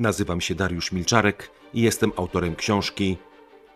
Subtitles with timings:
[0.00, 3.16] Nazywam się Dariusz Milczarek i jestem autorem książki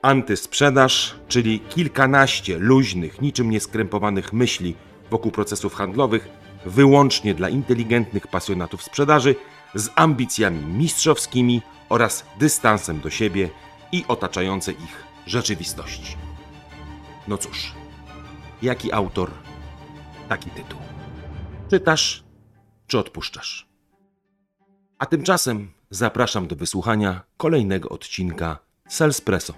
[0.03, 4.75] Antysprzedaż, czyli kilkanaście luźnych, niczym nieskrępowanych myśli
[5.11, 6.29] wokół procesów handlowych,
[6.67, 9.35] wyłącznie dla inteligentnych pasjonatów sprzedaży,
[9.75, 13.51] z ambicjami mistrzowskimi oraz dystansem do siebie
[13.93, 16.17] i otaczającej ich rzeczywistości.
[17.29, 17.73] No cóż,
[18.63, 19.31] jaki autor,
[20.29, 20.79] taki tytuł.
[21.71, 22.25] Czytasz
[22.87, 23.69] czy odpuszczasz?
[24.99, 28.59] A tymczasem zapraszam do wysłuchania kolejnego odcinka
[28.89, 29.55] Salespresso.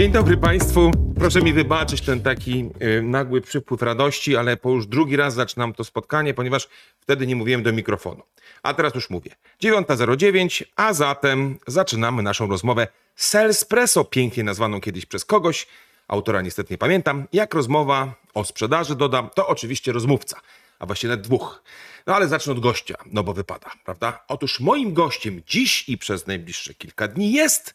[0.00, 0.90] Dzień dobry Państwu.
[1.18, 5.72] Proszę mi wybaczyć ten taki y, nagły przypływ radości, ale po już drugi raz zaczynam
[5.72, 6.68] to spotkanie, ponieważ
[7.00, 8.22] wtedy nie mówiłem do mikrofonu.
[8.62, 9.30] A teraz już mówię.
[9.62, 15.66] 9.09, a zatem zaczynamy naszą rozmowę Salespresso, pięknie nazwaną kiedyś przez kogoś.
[16.08, 17.26] Autora niestety nie pamiętam.
[17.32, 20.40] Jak rozmowa o sprzedaży dodam, to oczywiście rozmówca,
[20.78, 21.62] a właściwie nawet dwóch.
[22.06, 24.24] No ale zacznę od gościa, no bo wypada, prawda?
[24.28, 27.74] Otóż moim gościem dziś i przez najbliższe kilka dni jest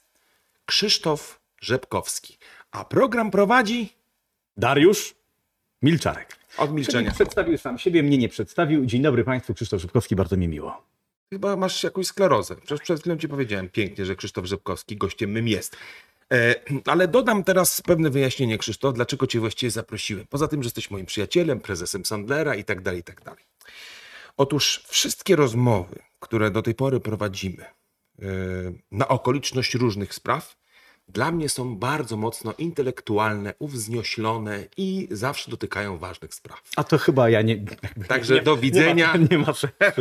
[0.66, 2.38] Krzysztof Rzepkowski.
[2.72, 3.94] A program prowadzi
[4.58, 5.16] Dariusz
[5.82, 6.38] Milczarek.
[6.58, 7.12] od milczenia.
[7.12, 8.86] Czyli przedstawił sam siebie, mnie nie przedstawił.
[8.86, 10.84] Dzień dobry Państwu, Krzysztof Szybkowski, bardzo mi miło.
[11.30, 12.56] Chyba masz jakąś sklerozę.
[12.56, 15.78] Przecież przed chwilą ci powiedziałem pięknie, że Krzysztof Rzepkowski gościem mym jest.
[16.34, 20.28] E, ale dodam teraz pewne wyjaśnienie, Krzysztof, dlaczego cię właściwie zaprosiłem.
[20.30, 23.44] Poza tym, że jesteś moim przyjacielem, prezesem Sandlera i tak dalej, i tak dalej.
[24.38, 28.26] Otóż wszystkie rozmowy, które do tej pory prowadzimy e,
[28.92, 30.56] na okoliczność różnych spraw,
[31.08, 36.62] dla mnie są bardzo mocno intelektualne, uwznioślone i zawsze dotykają ważnych spraw.
[36.76, 37.66] A to chyba ja nie.
[38.08, 39.16] Także do widzenia.
[39.16, 39.54] Nie ma, nie ma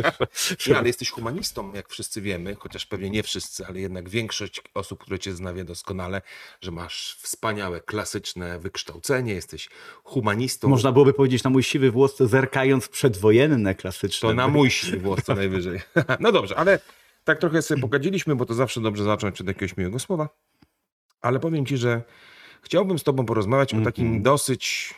[0.67, 4.99] Nie, ale jesteś humanistą, jak wszyscy wiemy, chociaż pewnie nie wszyscy, ale jednak większość osób,
[4.99, 6.21] które cię zna wie doskonale,
[6.61, 9.69] że masz wspaniałe, klasyczne wykształcenie, jesteś
[10.03, 10.67] humanistą.
[10.67, 14.29] Można byłoby powiedzieć na mój siwy włos, zerkając przedwojenne klasyczne.
[14.29, 15.79] To na mój siły włos co najwyżej.
[16.19, 16.79] No dobrze, ale
[17.23, 20.29] tak trochę sobie pogadziliśmy, bo to zawsze dobrze zacząć od jakiegoś miłego słowa.
[21.25, 22.03] Ale powiem ci, że
[22.61, 24.93] chciałbym z tobą porozmawiać o takim dosyć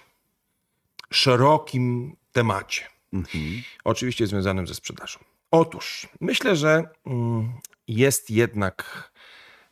[1.09, 2.85] szerokim temacie.
[3.13, 3.43] Mhm.
[3.83, 5.19] Oczywiście związanym ze sprzedażą.
[5.51, 7.51] Otóż myślę, że mm,
[7.87, 9.11] jest jednak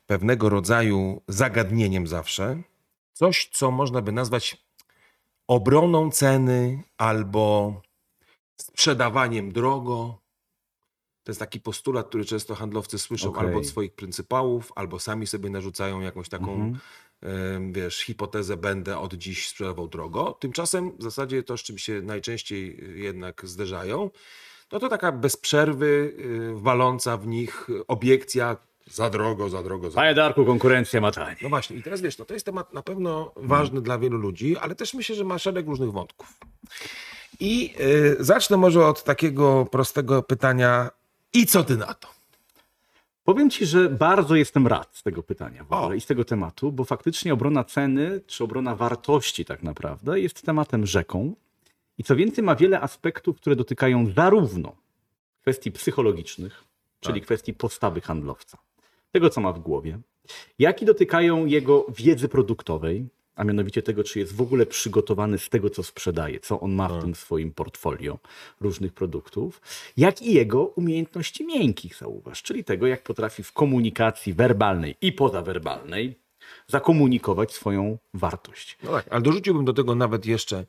[0.08, 2.62] pewnego rodzaju zagadnieniem zawsze
[3.14, 4.58] coś, co można by nazwać
[5.48, 7.74] obroną ceny albo
[8.58, 10.18] sprzedawaniem drogo.
[11.26, 13.46] To jest taki postulat, który często handlowcy słyszą Okej.
[13.46, 16.78] albo od swoich pryncypałów, albo sami sobie narzucają jakąś taką Mhm.
[17.22, 20.38] em, wiesz, hipotezę będę od dziś sprzedawał drogo.
[20.40, 24.10] Tymczasem w zasadzie to, z czym się najczęściej y, jednak zderzają,
[24.72, 25.86] no to taka bez przerwy
[26.56, 28.58] y, waląca w nich obiekcja
[28.92, 29.96] za drogo, za drogo, za.
[29.96, 31.36] Panie Darku, konkurencja ma tanie.
[31.42, 34.58] No właśnie, i teraz wiesz, no to jest temat na pewno ważny dla wielu ludzi,
[34.58, 36.28] ale też myślę, że ma szereg różnych wątków.
[37.40, 40.90] I y, zacznę może od takiego prostego pytania,
[41.36, 42.08] i co ty na to?
[43.24, 45.94] Powiem ci, że bardzo jestem rad z tego pytania O.
[45.94, 50.86] i z tego tematu, bo faktycznie obrona ceny, czy obrona wartości tak naprawdę jest tematem
[50.86, 51.36] rzeką.
[51.98, 54.76] I co więcej, ma wiele aspektów, które dotykają zarówno
[55.42, 56.64] kwestii psychologicznych,
[57.00, 57.26] czyli Tak.
[57.26, 58.58] kwestii postawy handlowca,
[59.12, 60.00] tego co ma w głowie,
[60.60, 65.50] jak i dotykają jego wiedzy produktowej, a mianowicie tego, czy jest w ogóle przygotowany z
[65.50, 68.20] tego, co sprzedaje, co on ma w tym swoim portfolio
[68.62, 69.62] różnych produktów,
[69.98, 76.16] jak i jego umiejętności miękkich, zauważ, czyli tego, jak potrafi w komunikacji werbalnej i pozawerbalnej
[76.68, 78.78] zakomunikować swoją wartość.
[78.84, 80.66] No tak, ale dorzuciłbym do tego nawet jeszcze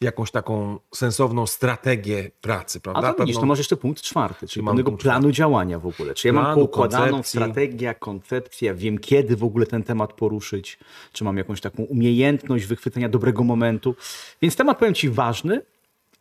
[0.00, 3.12] jakąś taką sensowną strategię pracy, A prawda?
[3.12, 5.36] to widzisz, Pewną- to masz jeszcze punkt czwarty, czyli mam pewnego punkt planu czwarty.
[5.36, 6.14] działania w ogóle.
[6.14, 7.38] Czy ja mam Planu, poukładaną koncepcji.
[7.40, 10.78] strategię, koncepcję, wiem kiedy w ogóle ten temat poruszyć,
[11.12, 13.94] czy mam jakąś taką umiejętność wychwycenia dobrego momentu.
[14.42, 15.62] Więc temat, powiem Ci, ważny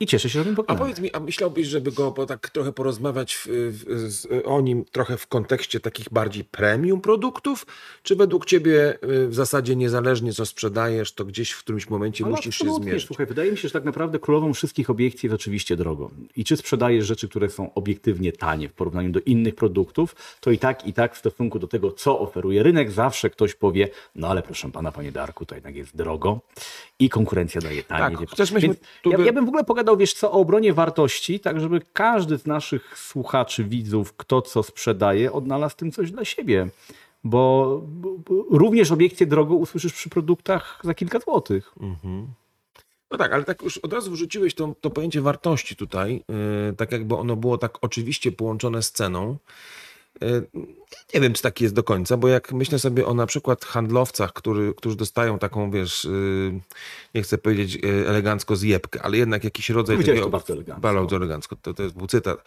[0.02, 2.50] i cieszę się, że o tym A powiedz mi, a myślałbyś, żeby go po, tak
[2.50, 7.66] trochę porozmawiać w, w, z, o nim trochę w kontekście takich bardziej premium produktów?
[8.03, 12.32] Czy według ciebie y, w zasadzie niezależnie co sprzedajesz, to gdzieś w którymś momencie Ale
[12.32, 13.08] musisz się zmierzyć?
[13.08, 16.12] Słuchaj, wydaje mi się, że tak naprawdę królową wszystkich obiekcji jest oczywiście drogo.
[16.36, 20.58] I czy sprzedajesz rzeczy, które są obiektywnie tanie w porównaniu do innych produktów, to i
[20.58, 24.42] tak, i tak w stosunku do tego, co oferuje rynek, zawsze ktoś powie, no ale
[24.42, 26.40] proszę pana, panie Darku, to jednak jest drogo
[27.00, 28.18] i konkurencja daje taniej.
[28.18, 30.40] Tak, chociaż myśmy Więc tu ja, by- ja bym w ogóle pogadał, wiesz co, o
[30.40, 36.11] obronie wartości, tak żeby każdy z naszych słuchaczy, widzów, kto co sprzedaje, odnalazł tym coś
[36.11, 36.70] dla siebie.
[37.23, 37.82] Bo,
[38.49, 41.73] również obiekcję drogo usłyszysz przy produktach za kilka złotych.
[43.11, 46.23] No tak, ale tak już od razu wrzuciłeś to, to pojęcie wartości tutaj,
[46.67, 49.37] yy, tak jakby ono było tak oczywiście połączone z ceną.
[51.14, 54.34] Nie wiem, czy tak jest do końca, bo jak myślę sobie o na przykład handlowcach,
[54.34, 56.59] który, którzy dostają taką, wiesz, y,
[57.16, 60.26] nie chcę powiedzieć y, elegancko zjebkę, ale jednak jakiś rodzaj Powiedziałeś takiego...
[60.38, 60.82] to bardzo elegancko.
[60.82, 62.44] Bardzo elegancko, to, to jest był cytat.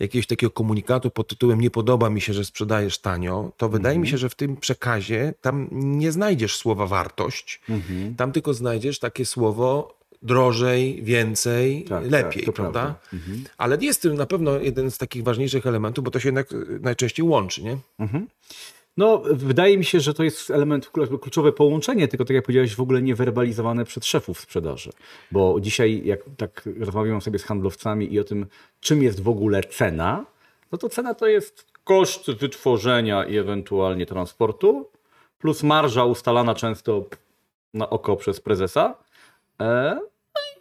[0.00, 4.02] Jakiegoś takiego komunikatu pod tytułem nie podoba mi się, że sprzedajesz tanio, to wydaje Mhm.
[4.02, 8.14] mi się, że w tym przekazie tam nie znajdziesz słowa wartość, Mhm.
[8.16, 9.96] tam tylko znajdziesz takie słowo
[10.26, 12.94] drożej, więcej, Tak, lepiej, tak, to prawda?
[13.12, 13.44] Mhm.
[13.58, 16.78] Ale jest tym na pewno jeden z takich ważniejszych elementów, bo to się jednak y,
[16.80, 17.76] najczęściej łączy, nie?
[18.96, 20.90] No, wydaje mi się, że to jest element,
[21.20, 24.90] kluczowe połączenie, tylko tak jak powiedziałeś, w ogóle niewerbalizowane przez szefów sprzedaży.
[25.32, 28.46] Bo dzisiaj, jak tak rozmawiam sobie z handlowcami i o tym,
[28.80, 30.26] czym jest w ogóle cena,
[30.72, 34.88] no to cena to jest koszt wytworzenia i ewentualnie transportu,
[35.38, 37.04] plus marża ustalana często
[37.74, 38.94] na oko przez prezesa.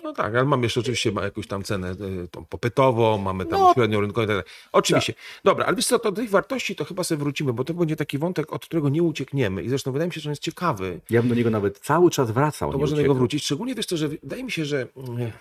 [0.06, 3.60] E, No tak, ale mamy jeszcze oczywiście jakąś tam cenę y, tą popytową, mamy tam
[3.60, 3.74] No.
[3.74, 4.52] średnią rynkową i tak dalej.
[4.72, 5.14] Oczywiście.
[5.44, 8.18] Dobra, ale wiesz co, do tych wartości to chyba sobie wrócimy, bo to będzie taki
[8.18, 11.00] wątek, od którego nie uciekniemy i zresztą wydaje mi się, że on jest ciekawy.
[11.10, 12.72] ja bym do niego nawet cały czas wracał.
[12.72, 13.44] To można do niego wrócić.
[13.44, 15.32] Szczególnie wiesz to, że wydaje mi się, że mm,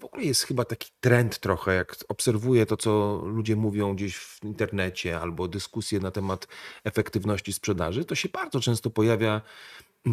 [0.00, 4.44] w ogóle jest chyba taki trend trochę, jak obserwuję to, co ludzie mówią gdzieś w
[4.44, 6.48] internecie albo dyskusje na temat
[6.84, 9.40] efektywności sprzedaży, to się bardzo często pojawia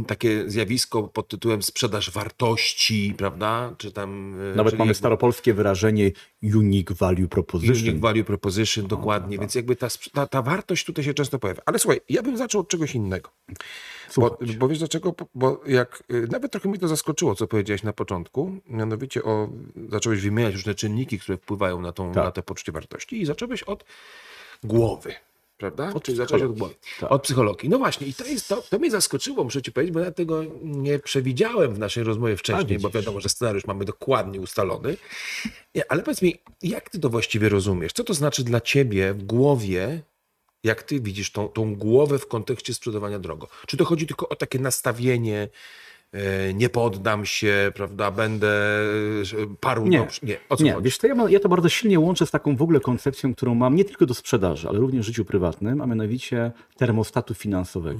[0.08, 3.76] takie zjawisko pod tytułem sprzedaż wartości, prawda?
[3.78, 4.36] Czy tam...
[4.54, 6.12] e, Nawet czyli mamy staropolskie wyrażenie
[6.44, 7.76] unique value proposition.
[7.90, 9.40] Unique value proposition, dokładnie.
[9.40, 11.62] Więc jakby ta, ta, ta wartość tutaj się często pojawia.
[11.66, 13.30] Ale słuchaj, ja bym zaczął od czegoś innego.
[14.18, 15.16] Bo, bo wiesz dlaczego?
[15.36, 19.50] Bo jak y, nawet trochę mnie to zaskoczyło, co powiedziałeś na początku, mianowicie o,
[19.90, 22.24] zacząłeś wymieniać różne czynniki, które wpływają na, tą, Tak.
[22.24, 23.86] na te poczucie wartości i zacząłeś od
[24.64, 25.14] głowy.
[25.58, 25.94] Prawda?
[25.94, 26.60] Od Czyli zacząłeś od psychologii.
[26.60, 27.00] głowy.
[27.00, 27.12] Tak.
[27.12, 27.70] Od psychologii.
[27.70, 30.44] No właśnie, i to, jest, to, to mnie zaskoczyło, muszę ci powiedzieć, bo ja tego
[30.64, 34.98] nie przewidziałem w naszej rozmowie wcześniej, bo wiadomo, że scenariusz mamy dokładnie ustalony.
[35.90, 37.94] Ale powiedz mi, jak ty to właściwie rozumiesz?
[37.94, 40.02] Co to znaczy dla ciebie w głowie,
[40.64, 43.48] jak ty widzisz tą, tą głowę w kontekście sprzedawania drogo?
[43.68, 45.48] Czy to chodzi tylko o takie nastawienie,
[46.54, 49.88] nie poddam się, prawda, będę e, paru...
[49.88, 49.98] Nie.
[50.00, 50.86] do- nie, o co Nie, chodzi?
[50.86, 53.56] wiesz co, ja, ma- ja to bardzo silnie łączę z taką w ogóle koncepcją, którą
[53.56, 58.00] mam nie tylko do sprzedaży, ale również w życiu prywatnym, a mianowicie termostatu finansowego.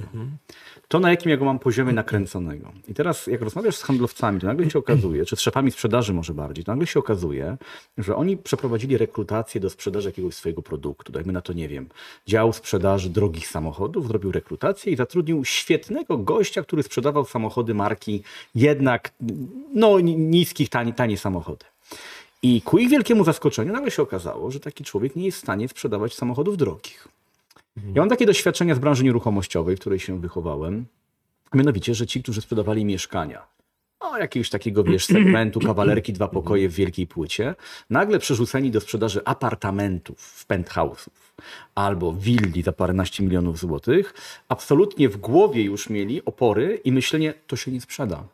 [0.88, 2.72] To, na jakim ja go mam poziomie nakręconego.
[2.88, 6.34] I teraz, jak rozmawiasz z handlowcami, to nagle się okazuje, czy z szefami sprzedaży może
[6.34, 7.56] bardziej, to nagle się okazuje,
[7.98, 11.12] że oni przeprowadzili rekrutację do sprzedaży jakiegoś swojego produktu.
[11.12, 11.88] Dajmy na to, nie wiem,
[12.26, 18.22] dział sprzedaży drogich samochodów, zrobił rekrutację i zatrudnił świetnego gościa, który sprzedawał samochody marki
[18.54, 19.12] jednak,
[19.74, 21.64] no, ni- niskich, tanie, tanie samochody.
[22.42, 25.68] I ku ich wielkiemu zaskoczeniu nagle się okazało, że taki człowiek nie jest w stanie
[25.68, 27.08] sprzedawać samochodów drogich.
[27.76, 30.86] Ja mam takie doświadczenia z branży nieruchomościowej, w której się wychowałem.
[31.54, 33.46] Mianowicie, że ci, którzy sprzedawali mieszkania,
[34.00, 37.54] o jakiegoś takiego, wiesz, segmentu, kawalerki, dwa pokoje w wielkiej płycie,
[37.90, 41.10] nagle przerzuceni do sprzedaży apartamentów w penthouse'ów
[41.74, 44.14] albo willi za paręnaście milionów złotych,
[44.48, 48.24] absolutnie w głowie już mieli opory i myślenie, to się nie sprzeda.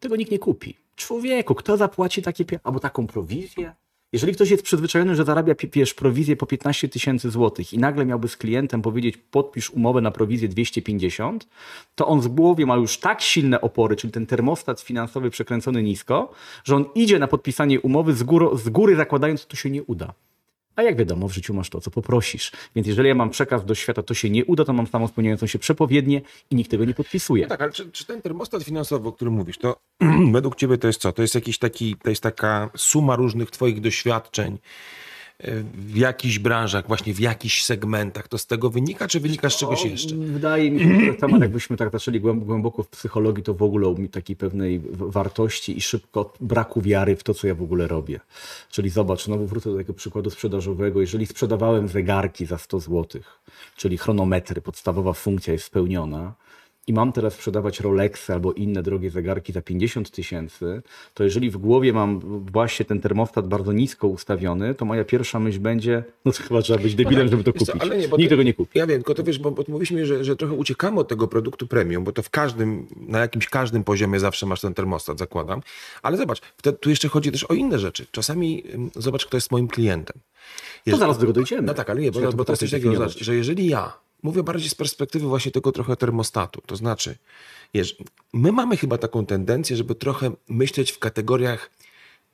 [0.00, 0.76] Tego nikt nie kupi.
[0.96, 3.74] Człowieku, kto zapłaci takie albo taką prowizję?
[4.12, 8.28] Jeżeli ktoś jest przyzwyczajony, że zarabia wiesz, prowizję po 15 tysięcy złotych i nagle miałby
[8.28, 11.48] z klientem powiedzieć, podpisz umowę na prowizję 250,
[11.94, 16.32] to on w głowie ma już tak silne opory, czyli ten termostat finansowy przekręcony nisko,
[16.64, 19.82] że on idzie na podpisanie umowy z góry, z góry zakładając, że to się nie
[19.82, 20.14] uda.
[20.80, 22.52] A jak wiadomo, w życiu masz to, co poprosisz.
[22.76, 25.46] Więc jeżeli ja mam przekaz do świata, to się nie uda, to mam samą spełniającą
[25.46, 26.20] się przepowiednię
[26.50, 27.42] i nikt tego nie podpisuje.
[27.42, 29.76] No tak, ale czy, czy ten termostat finansowy, o którym mówisz, to
[30.32, 31.12] według ciebie to jest co?
[31.12, 34.58] To jest jakiś taki, to jest taka suma różnych twoich doświadczeń
[35.74, 38.28] w jakichś branżach, właśnie w jakichś segmentach.
[38.28, 40.14] To z tego wynika, czy wynika z czegoś jeszcze?
[40.14, 43.88] Wydaje mi się, że temat, jakbyśmy tak zaczęli głęb- głęboko w psychologii, to w ogóle
[43.88, 47.88] o mi- takiej pewnej wartości i szybko braku wiary w to, co ja w ogóle
[47.88, 48.20] robię.
[48.70, 51.00] Czyli zobacz, znowu wrócę do tego przykładu sprzedażowego.
[51.00, 53.22] Jeżeli sprzedawałem zegarki za 100 zł,
[53.76, 56.34] czyli chronometry, podstawowa funkcja jest spełniona,
[56.90, 60.82] i mam teraz sprzedawać Rolexy albo inne drogie zegarki za 50 tysięcy,
[61.14, 62.20] to jeżeli w głowie mam
[62.50, 66.78] właśnie ten termostat bardzo nisko ustawiony, to moja pierwsza myśl będzie, no to chyba trzeba
[66.82, 67.70] być debilem, żeby to kupić.
[67.78, 68.78] ale nie, Nikt to- tego nie kupi.
[68.78, 71.66] Ja wiem, tylko to wiesz, bo, bo mówiliśmy, że, że trochę uciekamy od tego produktu
[71.66, 75.60] premium, bo to w każdym, na jakimś każdym poziomie zawsze masz ten termostat, zakładam.
[76.02, 78.06] Ale zobacz, te, tu jeszcze chodzi też o inne rzeczy.
[78.10, 80.16] Czasami ym, zobacz, kto jest moim klientem.
[80.90, 81.62] To zaraz do tego dojdziemy.
[81.62, 84.68] No tak, ale nie, bo, bo to jest coś takiego, że jeżeli ja, mówię bardziej
[84.70, 87.16] z perspektywy właśnie tego trochę termostatu, to znaczy,
[87.74, 87.96] wiesz,
[88.32, 91.70] my mamy chyba taką tendencję, żeby trochę myśleć w kategoriach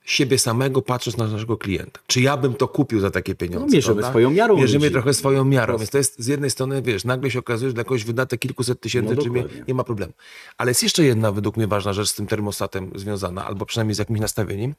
[0.04, 2.00] siebie samego, patrząc na naszego klienta.
[2.06, 3.66] Czy ja bym to kupił za takie pieniądze?
[3.66, 4.10] No, mierzymy prawda?
[4.10, 4.92] swoją miarą Mierzymy ludzi.
[4.92, 7.84] trochę swoją miarą, więc to jest z jednej strony, wiesz, nagle się okazuje, że dla
[7.84, 10.12] kogoś wydatek kilkuset tysięcy, No, czy nie, nie ma problemu.
[10.58, 13.98] Ale jest jeszcze jedna według mnie ważna rzecz z tym termostatem związana, albo przynajmniej z
[13.98, 14.74] jakimś nastawieniem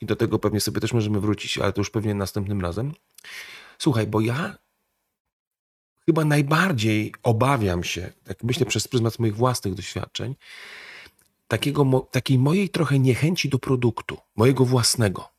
[0.00, 2.92] i do tego pewnie sobie też możemy wrócić, ale to już pewnie następnym razem.
[3.78, 4.56] Słuchaj, bo ja
[6.06, 10.34] chyba najbardziej obawiam się, tak myślę przez pryzmat moich własnych doświadczeń,
[11.48, 15.35] takiego, takiej mojej trochę niechęci do produktu, mojego własnego.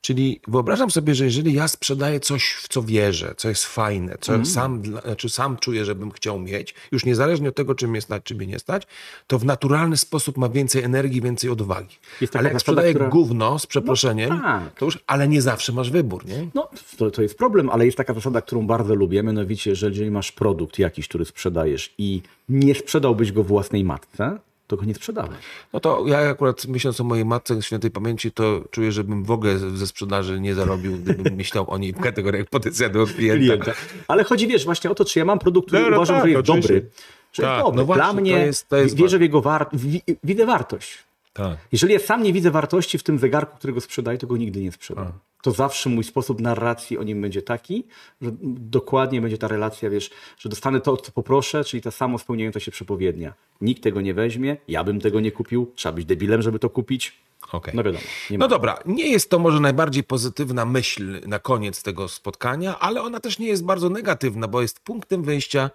[0.00, 4.44] Czyli wyobrażam sobie, że jeżeli ja sprzedaję coś, w co wierzę, co jest fajne, co
[4.44, 8.22] sam, dla- znaczy sam czuję, żebym chciał mieć, już niezależnie od tego, czy mnie stać,
[8.24, 8.82] czy mnie nie stać,
[9.26, 11.96] to w naturalny sposób ma więcej energii, więcej odwagi.
[12.34, 14.74] Ale jak sprzedaję która- gówno, z przeproszeniem, No tak.
[14.78, 16.46] to już, ale nie zawsze masz wybór, nie?
[16.54, 20.10] No, to, to jest problem, ale jest taka zasada, którą bardzo lubię, mianowicie, że jeżeli
[20.10, 24.38] masz produkt jakiś, który sprzedajesz i nie sprzedałbyś go własnej matce,
[24.70, 25.36] to go nie sprzedawaj.
[25.72, 29.58] No to ja akurat myśląc o mojej matce świętej pamięci, to czuję, żebym w ogóle
[29.58, 33.38] ze sprzedaży nie zarobił, gdybym myślał o niej w kategoriach potencjalnego klienta.
[33.38, 33.72] klienta.
[34.08, 36.24] Ale chodzi, wiesz, właśnie o to, czy ja mam produkt, który No, no uważam, tak,
[36.24, 36.74] że jest oczywiście.
[36.74, 36.90] dobry.
[37.32, 37.76] Że Tak, dobry.
[37.76, 39.82] no właśnie, Dla to mnie jest- to jest wierzę w jego wartość,
[40.24, 40.98] widzę wartość.
[41.32, 41.56] Tak.
[41.72, 44.72] Jeżeli ja sam nie widzę wartości w tym zegarku, którego sprzedaję, to go nigdy nie
[44.72, 45.12] sprzedam.
[45.42, 47.84] To zawsze mój sposób narracji o nim będzie taki,
[48.22, 52.60] że dokładnie będzie ta relacja, wiesz, że dostanę to, co poproszę, czyli ta samo spełniająca
[52.60, 53.34] się przepowiednia.
[53.60, 57.20] Nikt tego nie weźmie, ja bym tego nie kupił, trzeba być debilem, żeby to kupić.
[57.52, 57.74] Okej.
[57.74, 58.04] No wiadomo.
[58.30, 63.20] No dobra, nie jest to może najbardziej pozytywna myśl na koniec tego spotkania, ale ona
[63.20, 65.70] też nie jest bardzo negatywna, bo jest punktem wyjścia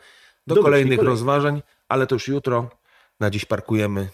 [0.48, 2.70] do Do kolejnych rozważań, ale to już jutro.
[3.20, 4.10] Na dziś parkujemy.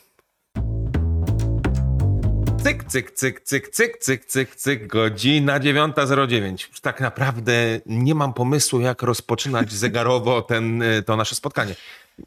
[2.63, 6.70] Cyk, cyk, cyk, cyk, cyk, cyk, cyk, cyk, godzina 9.09.
[6.70, 7.53] Już tak naprawdę
[7.86, 11.75] nie mam pomysłu, jak rozpoczynać zegarowo ten, y, to nasze spotkanie.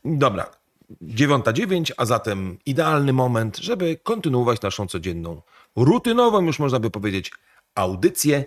[0.04, 0.50] Dobra,
[1.02, 5.42] 9.09, a zatem idealny moment, żeby kontynuować naszą codzienną,
[5.76, 7.32] rutynową, już można by powiedzieć,
[7.74, 8.44] audycję,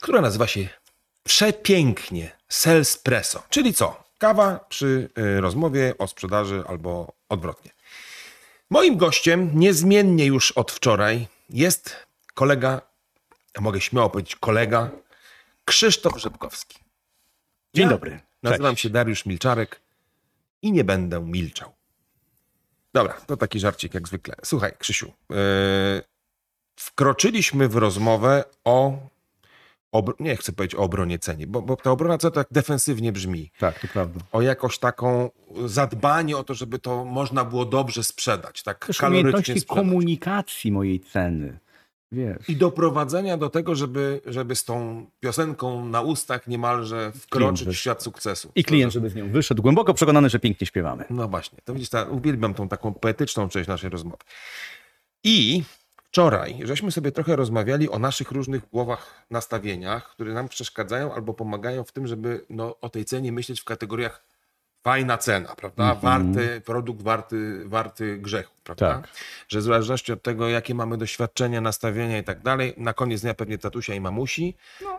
[0.00, 0.68] która nazywa się
[1.24, 3.42] przepięknie Salespresso.
[3.50, 4.04] Czyli co?
[4.18, 7.70] Kawa przy y, rozmowie o sprzedaży albo odwrotnie.
[8.72, 12.80] Moim gościem, niezmiennie już od wczoraj, jest kolega,
[13.54, 14.90] a mogę śmiało powiedzieć kolega,
[15.64, 16.78] Krzysztof Rzepkowski.
[17.74, 18.20] Dzień Ja dobry.
[18.42, 18.82] Nazywam Cześć.
[18.82, 19.80] się Dariusz Milczarek
[20.62, 21.72] i nie będę milczał.
[22.94, 24.34] Dobra, to taki żarcik jak zwykle.
[24.44, 25.36] Słuchaj, Krzysiu, yy,
[26.76, 28.98] wkroczyliśmy w rozmowę o,
[29.92, 33.50] obr- nie chcę powiedzieć o obronie cenie, bo, bo ta obrona ceny tak defensywnie brzmi.
[33.58, 34.20] Tak, to prawda.
[34.32, 35.30] O jakoś taką
[35.66, 39.64] zadbanie o to, żeby to można było dobrze sprzedać, tak Też kalorycznie sprzedać.
[39.64, 41.58] komunikacji mojej ceny.
[42.12, 42.48] Wiesz.
[42.48, 48.02] I doprowadzenia do tego, żeby, żeby z tą piosenką na ustach niemalże wkroczyć w świat
[48.02, 48.52] sukcesu.
[48.54, 51.04] I klient, żeby z nią wyszedł, głęboko przekonany, że pięknie śpiewamy.
[51.10, 54.16] No właśnie, to widzisz, ta, uwielbiam tą taką poetyczną część naszej rozmowy.
[55.24, 55.62] I
[56.12, 61.84] wczoraj, żeśmy sobie trochę rozmawiali o naszych różnych głowach nastawieniach, które nam przeszkadzają albo pomagają
[61.84, 64.24] w tym, żeby no, o tej cenie myśleć w kategoriach
[64.84, 65.94] fajna cena, prawda?
[65.94, 68.94] Warty, produkt warty, warty grzechu, prawda?
[68.94, 69.08] Tak.
[69.48, 73.34] Że w zależności od tego, jakie mamy doświadczenia, nastawienia i tak dalej, na koniec dnia
[73.34, 74.54] pewnie tatusia i mamusi,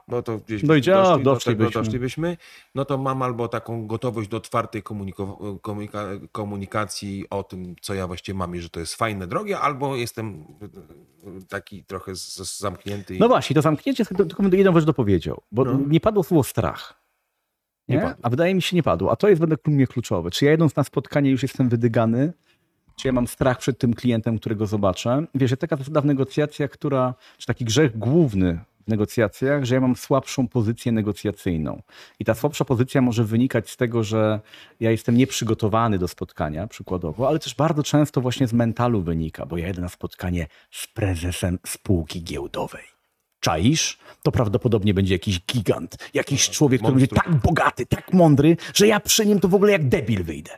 [0.08, 1.82] bo to gdzieś Dojdzie- a, doszli, do tego doszlibyśmy.
[1.82, 2.38] doszlibyśmy,
[2.76, 8.08] no to mam albo taką gotowość do otwartej komuniko- komunika komunikacji o tym, co ja
[8.08, 10.46] właściwie mam i że to jest fajne, drogie, albo jestem
[11.42, 13.16] y, taki trochę z, z zamknięty.
[13.16, 15.80] i- No właśnie, to zamknięcie, tylko tylko bym jedną rzecz dopowiedział, bo No.
[15.88, 17.03] nie padło słowo strach.
[17.88, 17.98] Nie?
[17.98, 18.16] Nie.
[18.22, 19.12] A wydaje mi się, nie padło.
[19.12, 20.32] A to jest według mnie kluczowe.
[20.32, 22.34] Czy ja jedąc na spotkanie już jestem wydygany,
[22.96, 25.26] czy ja mam strach przed tym klientem, którego zobaczę.
[25.36, 29.82] Wiesz, jest taka zasada w negocjacjach, która, czy taki grzech główny w negocjacjach, że ja
[29.82, 31.82] mam słabszą pozycję negocjacyjną.
[32.20, 34.40] I ta słabsza pozycja może wynikać z tego, że
[34.80, 39.58] ja jestem nieprzygotowany do spotkania, przykładowo, ale też bardzo często właśnie z mentalu wynika, bo
[39.58, 42.93] ja jedę na spotkanie z prezesem spółki giełdowej.
[43.44, 43.98] Czaisz?
[44.24, 49.00] To prawdopodobnie będzie jakiś gigant, jakiś człowiek, który będzie tak bogaty, tak mądry, że ja
[49.00, 50.52] przy nim to w ogóle jak debil wyjdę.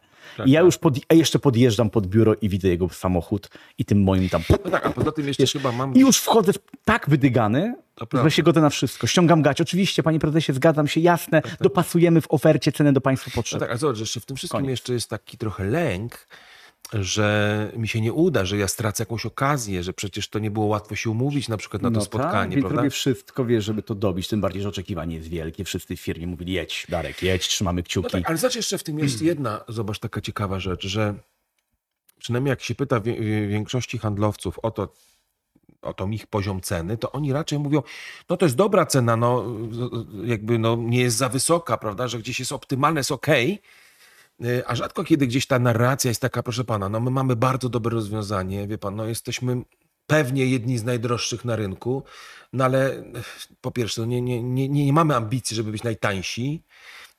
[0.45, 4.29] I ja już pod, jeszcze podjeżdżam pod biuro i widzę jego samochód i tym moim
[4.29, 4.41] tam.
[4.49, 5.93] No tak, a poza tym jeszcze chyba mam...
[5.93, 6.51] I już wchodzę
[6.85, 7.75] tak wydygany,
[8.23, 9.07] że się godzę na wszystko.
[9.07, 9.61] Ściągam gać.
[9.61, 13.59] Oczywiście, panie prezesie, zgadzam się, jasne, dopasujemy w ofercie cenę do państwa No potrzeb.
[13.59, 14.69] tak, a zobacz, jeszcze w tym wszystkim Koniec.
[14.69, 16.27] jeszcze jest taki trochę lęk,
[16.93, 20.65] że mi się nie uda, że ja stracę jakąś okazję, że przecież to nie było
[20.65, 22.77] łatwo się umówić na przykład na to tak, spotkanie, więc prawda?
[22.81, 24.27] robię wszystko, wiesz, żeby to dobić.
[24.27, 25.63] Tym bardziej, że oczekiwanie jest wielkie.
[25.63, 28.11] Wszyscy w firmie mówili, jedź, Darek, jedź, trzymamy No kciuki.
[28.11, 31.13] tak, ale zobacz, jeszcze w tym jest jedna, zobacz, taka ciekawa rzecz, że
[32.19, 32.99] przynajmniej jak się pyta
[33.49, 34.93] większości handlowców o to,
[35.81, 37.83] o tą ich poziom ceny, to oni raczej mówią,
[38.29, 39.45] no to jest dobra cena, no
[40.25, 43.59] jakby no, nie jest za wysoka, prawda, że gdzieś jest optymalne, jest okej, Y,
[44.65, 47.95] a rzadko kiedy gdzieś ta narracja jest taka, proszę pana, no my mamy bardzo dobre
[47.95, 49.61] rozwiązanie, wie pan, no jesteśmy
[50.07, 52.03] pewnie jedni z najdroższych na rynku,
[52.53, 56.63] no ale eh, po pierwsze, no nie, nie, nie, nie mamy ambicji, żeby być najtańsi,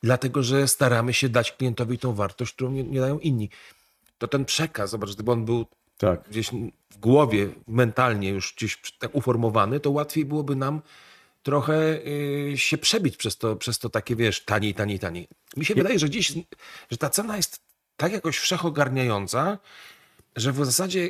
[0.02, 3.50] dlatego że staramy się dać klientowi tą wartość, którą nie, nie dają inni.
[4.18, 5.66] To ten przekaz, zobacz, gdyby on był
[5.98, 6.28] Tak.
[6.30, 6.50] gdzieś
[6.90, 10.82] w głowie, mentalnie już gdzieś tak uformowany, to łatwiej byłoby nam
[11.46, 15.28] trochę y, się przebić przez to, przez to takie, wiesz, taniej, taniej, taniej.
[15.56, 16.32] Mi się wydaje, że gdzieś,
[16.90, 17.60] że ta cena jest
[17.96, 19.58] tak jakoś wszechogarniająca,
[20.36, 21.08] że w zasadzie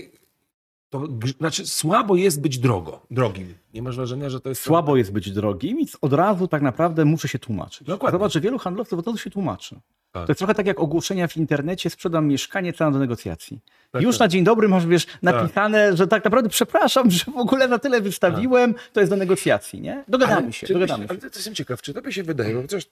[0.90, 3.54] to, znaczy słabo jest być drogo, drogim.
[3.74, 4.62] Nie masz wrażenia, że to jest...
[4.62, 7.86] Słabo jest być drogim i od razu tak naprawdę muszę się tłumaczyć.
[7.86, 8.18] Dokładnie.
[8.18, 9.80] Zobacz, że wielu handlowców od razu się tłumaczy.
[10.12, 10.26] Tak.
[10.26, 13.60] To jest trochę tak jak ogłoszenia w internecie, sprzedam mieszkanie, cena do negocjacji.
[13.90, 14.20] Tak, Już tak.
[14.20, 18.00] na dzień dobry masz, wiesz, napisane, że tak naprawdę przepraszam, że w ogóle na tyle
[18.00, 20.04] wystawiłem, to jest do negocjacji, nie?
[20.08, 21.20] Dogadamy Ale się, dogadamy byś, się.
[21.22, 22.86] Ale to jestem ciekaw, czy tobie się wydaje, bo chociaż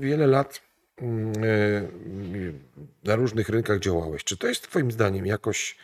[0.00, 0.60] wiele lat
[1.02, 5.76] mm, e, na różnych rynkach działałeś, czy to jest twoim zdaniem jakoś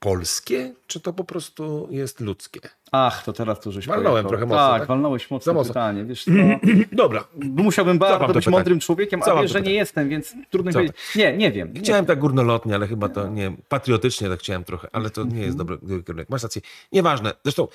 [0.00, 2.60] polskie, czy to po prostu jest ludzkie?
[2.92, 4.28] Ach, to teraz tu żeś Walnąłem pojechał.
[4.30, 4.88] trochę mocno, Tak, tak?
[4.88, 5.70] walnąłeś mocno mocno.
[5.74, 6.04] pytanie.
[6.04, 6.30] Wiesz co,
[6.92, 8.56] Dobra, musiałbym bardzo to być pytanie.
[8.56, 10.86] mądrym człowiekiem, a wiesz, to że nie jestem, więc trudno Cofam.
[10.86, 11.14] powiedzieć.
[11.16, 11.72] Nie, nie wiem.
[11.72, 15.42] Nie chciałem tak górnolotnie, ale chyba to nie, patriotycznie tak chciałem trochę, ale to nie
[15.42, 16.28] jest dobry kierunek.
[16.30, 16.62] Masz rację.
[16.92, 17.68] Nieważne, zresztą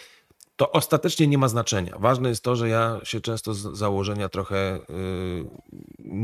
[0.55, 1.93] to ostatecznie nie ma znaczenia.
[1.99, 4.79] Ważne jest to, że ja się często z założenia trochę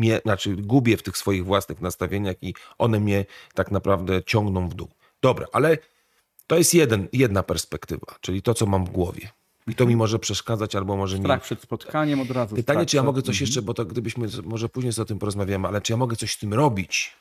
[0.02, 4.74] yy, znaczy gubię w tych swoich własnych nastawieniach i one mnie tak naprawdę ciągną w
[4.74, 4.88] dół.
[5.22, 5.78] Dobra, ale
[6.48, 9.30] to jest jeden, jedna perspektywa, czyli to, co mam w głowie.
[9.68, 11.26] I to mi może przeszkadzać albo może nie.
[11.26, 12.56] Strach przed spotkaniem od razu.
[12.56, 15.68] Pytanie, czy ja mogę coś jeszcze, bo to gdybyśmy, może później sobie o tym porozmawiamy,
[15.68, 17.16] ale czy ja mogę coś z tym robić?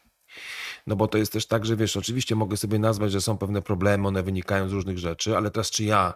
[0.87, 3.63] No bo to jest też tak, że wiesz, oczywiście mogę sobie nazwać, że są pewne
[3.63, 6.15] problemy, one wynikają z różnych rzeczy, ale teraz czy ja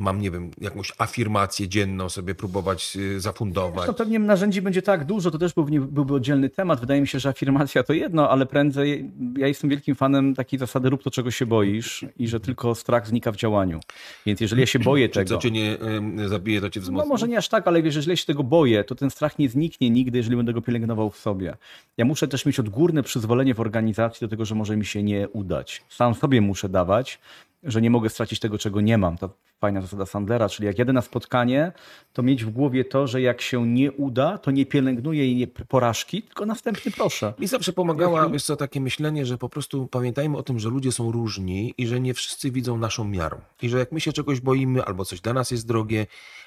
[0.00, 3.74] mam, nie wiem, jakąś afirmację dzienną sobie próbować y, zafundować?
[3.74, 6.80] Zresztą pewnie narzędzi będzie tak dużo, to też byłby, byłby oddzielny temat.
[6.80, 10.90] Wydaje mi się, że afirmacja to jedno, ale prędzej ja jestem wielkim fanem takiej zasady
[10.90, 13.80] rób to, czego się boisz i że tylko strach znika w działaniu.
[14.26, 15.28] Więc jeżeli ja się boję tego...
[15.28, 15.76] co cię nie
[16.24, 17.08] y, zabije, to cię No wzmocni?
[17.08, 19.48] może nie aż tak, ale wiesz, jeżeli ja się tego boję, to ten strach nie
[19.48, 21.56] zniknie nigdy, jeżeli będę go pielęgnował w sobie.
[21.96, 25.28] Ja muszę też mieć odgórne przyzwolenie w organizacji do tego, że może mi się nie
[25.28, 25.82] udać.
[25.88, 27.18] Sam sobie muszę dawać,
[27.62, 29.18] że nie mogę stracić tego, czego nie mam.
[29.18, 31.72] To fajna zasada Sandlera, czyli jak jadę na spotkanie,
[32.12, 36.22] to mieć w głowie to, że jak się nie uda, to nie pielęgnuję nie porażki,
[36.22, 37.34] tylko następny proszę.
[37.38, 40.92] Mi zawsze pomagała, wiesz co, takie myślenie, że po prostu pamiętajmy o tym, że ludzie
[40.92, 43.40] są różni i że nie wszyscy widzą naszą miarą.
[43.62, 46.06] I że jak my się czegoś boimy, albo coś dla nas jest drogie,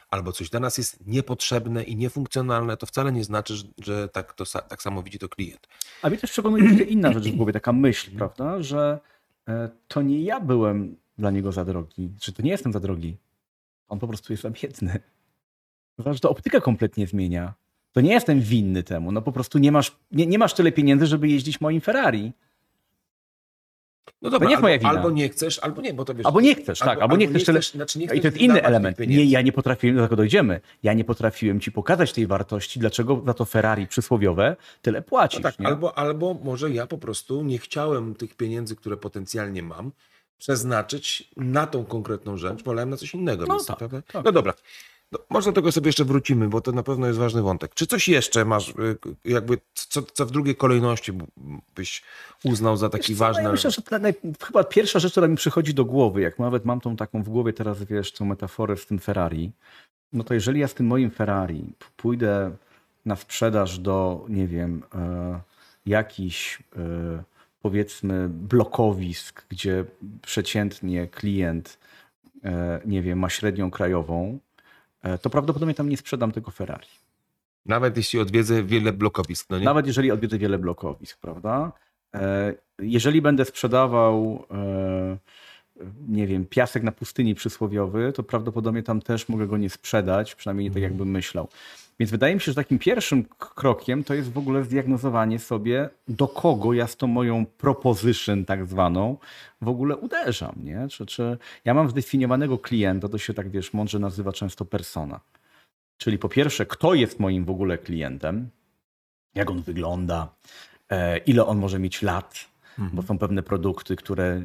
[0.09, 4.43] albo coś dla nas jest niepotrzebne i niefunkcjonalne, to wcale nie znaczy, że- tak, to,
[4.69, 5.67] tak samo widzi to klient.
[6.01, 8.99] A mnie też przekonuje inna rzecz w głowie, taka myśl, prawda, że
[9.47, 13.17] e, to nie ja byłem dla niego za drogi, że to nie jestem za drogi.
[13.87, 14.99] On po prostu jest za biedny.
[15.97, 17.53] Zobacz, to optyka kompletnie zmienia.
[17.91, 19.11] To nie jestem winny temu.
[19.11, 22.33] No po prostu nie masz, nie, nie masz tyle pieniędzy, żeby jeździć moim Ferrari.
[24.21, 24.89] No dobra, nie jest albo, moja wina.
[24.89, 26.25] albo nie chcesz, albo nie, bo to wiesz...
[26.25, 28.63] Albo nie chcesz, tak, albo nie chcesz tyle- znaczy nie I chcesz to jest inny
[28.63, 28.99] element.
[28.99, 30.61] Nie, ja nie potrafiłem, do tego dojdziemy.
[30.83, 35.39] Ja nie potrafiłem ci pokazać tej wartości, dlaczego za to Ferrari przysłowiowe tyle płacisz.
[35.39, 35.67] No tak, nie?
[35.67, 39.91] albo, albo może ja po prostu nie chciałem tych pieniędzy, które potencjalnie mam,
[40.43, 43.45] przeznaczyć na tą konkretną rzecz, wolałem na coś innego.
[43.45, 44.23] No więc, tak, tak.
[44.25, 44.53] no dobra.
[45.11, 47.73] No, może do tego sobie jeszcze wrócimy, bo to na pewno jest ważny wątek.
[47.73, 51.11] Czy coś jeszcze masz, y, jakby, co, co w drugiej kolejności
[51.75, 52.03] byś
[52.43, 53.43] uznał za taki Wiesz no ważny...
[53.43, 54.13] Ja myślę, że ta naj...
[54.45, 57.53] chyba pierwsza rzecz, która mi przychodzi do głowy, jak nawet mam tą taką w głowie
[57.53, 59.51] teraz, wiesz, tą metaforę z tym Ferrari,
[60.13, 62.51] no to jeżeli ja z tym moim Ferrari pójdę
[63.05, 65.41] na sprzedaż do, nie wiem, e,
[65.85, 67.23] jakichś e,
[67.63, 69.85] powiedzmy blokowisk, gdzie
[70.21, 71.79] przeciętnie klient,
[72.43, 74.39] e, nie wiem, ma średnią krajową,
[75.01, 76.87] e, to prawdopodobnie tam nie sprzedam tego Ferrari.
[77.65, 79.65] Nawet jeśli odwiedzę wiele blokowisk, no nie?
[79.65, 81.71] Nawet jeżeli odwiedzę wiele blokowisk, prawda?
[82.15, 84.45] E, Jeżeli będę sprzedawał,
[86.07, 90.67] nie wiem, piasek na pustyni przysłowiowy, to prawdopodobnie tam też mogę go nie sprzedać, przynajmniej
[90.69, 91.47] nie tak jakbym myślał.
[91.99, 96.27] Więc wydaje mi się, że takim pierwszym krokiem to jest w ogóle zdiagnozowanie sobie, do
[96.27, 99.17] kogo ja z tą moją proposition tak zwaną
[99.61, 100.87] w ogóle uderzam, nie?
[100.89, 105.19] Czy, czy ja mam zdefiniowanego klienta, to się tak, wiesz, mądrze nazywa często persona.
[105.97, 108.49] Czyli po pierwsze, kto jest moim w ogóle klientem,
[109.35, 110.35] jak on wygląda,
[110.89, 112.53] e, ile on może mieć lat,
[112.93, 114.41] bo są pewne produkty, które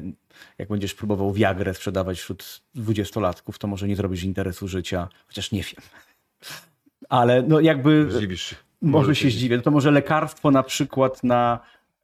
[0.57, 5.63] jak będziesz próbował Viagrę sprzedawać wśród dwudziestolatków, to może nie zrobisz interesu życia, chociaż nie
[5.63, 5.81] wiem.
[7.09, 8.55] Ale no jakby Zdziwisz się.
[8.81, 9.57] może się zdziwię.
[9.57, 11.59] No to może lekarstwo na przykład na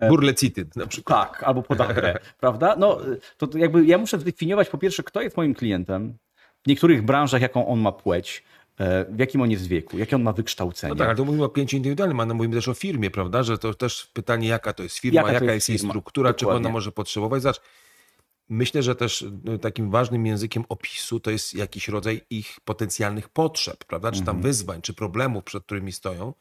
[0.10, 1.32] Burlecity na przykład.
[1.32, 2.76] tak, albo podagrę, prawda?
[2.80, 2.98] No
[3.38, 6.18] to, jakby ja muszę zdefiniować po pierwsze, kto jest moim klientem,
[6.64, 8.44] w niektórych branżach jaką on ma płeć,
[8.80, 10.90] e, w jakim on jest wieku, jakie on ma wykształcenie.
[10.94, 13.44] No tak, ale to mówimy o kliencie indywidualnym, ale mówimy też o firmie, prawda?
[13.44, 16.34] Że to też pytanie, jaka to jest firma, Jaka jaka jest jest jej firma, struktura,
[16.34, 16.74] czego ona dokładnie.
[16.74, 17.42] może potrzebować.
[17.42, 17.62] Zobacz,
[18.50, 23.86] myślę, że też no, takim ważnym językiem opisu to jest jakiś rodzaj ich potencjalnych potrzeb,
[23.86, 24.12] prawda?
[24.12, 24.36] Czy Mhm.
[24.38, 26.34] tam wyzwań, czy problemów, przed którymi stoją.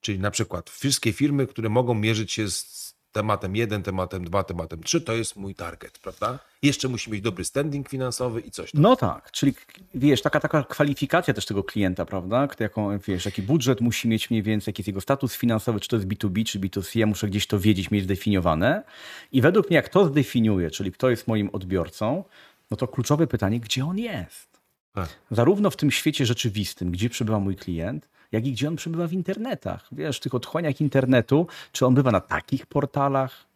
[0.00, 2.81] Czyli na przykład wszystkie firmy, które mogą mierzyć się z
[3.12, 6.38] tematem jeden, tematem dwa, tematem trzy, to jest mój target, prawda?
[6.62, 8.82] Jeszcze musi mieć dobry standing finansowy i coś tam.
[8.82, 9.54] No tak, czyli
[9.94, 12.48] wiesz, taka, taka kwalifikacja też tego klienta, prawda?
[12.60, 15.96] Jaką, wiesz, jaki budżet musi mieć mniej więcej, jaki jest jego status finansowy, czy to
[15.96, 18.82] jest B2B, czy B2C, ja muszę gdzieś to wiedzieć, mieć zdefiniowane.
[19.32, 22.24] I według mnie, jak to zdefiniuję, czyli kto jest moim odbiorcą,
[22.70, 24.60] no to kluczowe pytanie, gdzie on jest?
[24.92, 25.08] Tak.
[25.30, 29.12] Zarówno w tym świecie rzeczywistym, gdzie przebywa mój klient, jak i gdzie on przebywa w
[29.12, 29.88] internetach.
[29.92, 33.46] Wiesz, w tych otchłaniach internetu, czy on bywa na takich portalach,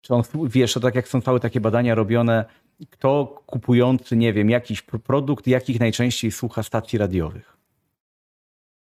[0.00, 2.44] czy on, wiesz, to tak jak są całe takie badania robione,
[2.90, 7.58] kto kupujący, nie wiem, jakiś pro- produkt, jakich najczęściej słucha stacji radiowych.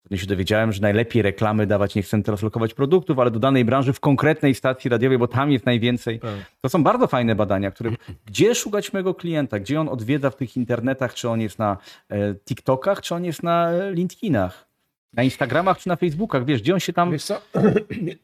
[0.09, 3.65] Ja się dowiedziałem, że najlepiej reklamy dawać, nie chcę teraz lokować produktów, ale do danej
[3.65, 6.19] branży w konkretnej stacji radiowej, bo tam jest najwięcej.
[6.19, 6.31] Tak.
[6.61, 7.91] To są bardzo fajne badania, które,
[8.25, 11.77] gdzie szukać mojego klienta, gdzie on odwiedza w tych internetach, czy on jest na
[12.09, 14.67] e, TikTokach, czy on jest na e, LinkedInach,
[15.13, 17.11] na Instagramach, czy na Facebookach, wiesz, gdzie on się tam...
[17.11, 17.41] Wiesz co,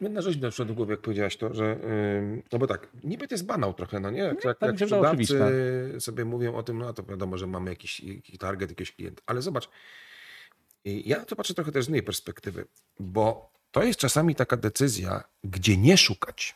[0.01, 1.79] jedna rzecz na przykład w głowie, jak powiedziałaś to, że,
[2.51, 4.19] no bo tak, niby to jest banał trochę, no nie?
[4.19, 5.39] Jak, jak, tak jak sprzedawcy
[5.99, 9.41] sobie mówią o tym, no to wiadomo, że mamy jakiś, jakiś target, jakiegoś klienta, ale
[9.41, 9.69] zobacz,
[10.85, 12.65] ja to patrzę trochę też z innej perspektywy,
[12.99, 16.55] bo to jest czasami taka decyzja, gdzie nie szukać,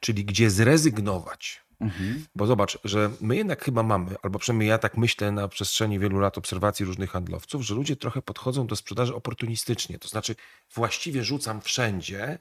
[0.00, 1.62] czyli gdzie zrezygnować.
[1.80, 2.24] Mhm.
[2.34, 6.20] Bo zobacz, że my jednak chyba mamy, albo przynajmniej ja tak myślę na przestrzeni wielu
[6.20, 9.98] lat obserwacji różnych handlowców, że ludzie trochę podchodzą do sprzedaży oportunistycznie.
[9.98, 10.34] To znaczy,
[10.74, 12.38] właściwie rzucam wszędzie,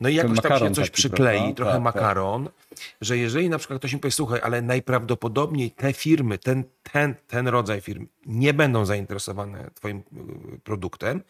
[0.00, 1.54] no i jakoś tam się coś przyklei, prawda?
[1.54, 1.94] trochę Tak, tak.
[1.94, 2.48] makaron,
[3.00, 7.48] że jeżeli na przykład ktoś mi powie, słuchaj, ale najprawdopodobniej te firmy, ten, ten, ten
[7.48, 11.22] rodzaj firm nie będą zainteresowane twoim y, produktem,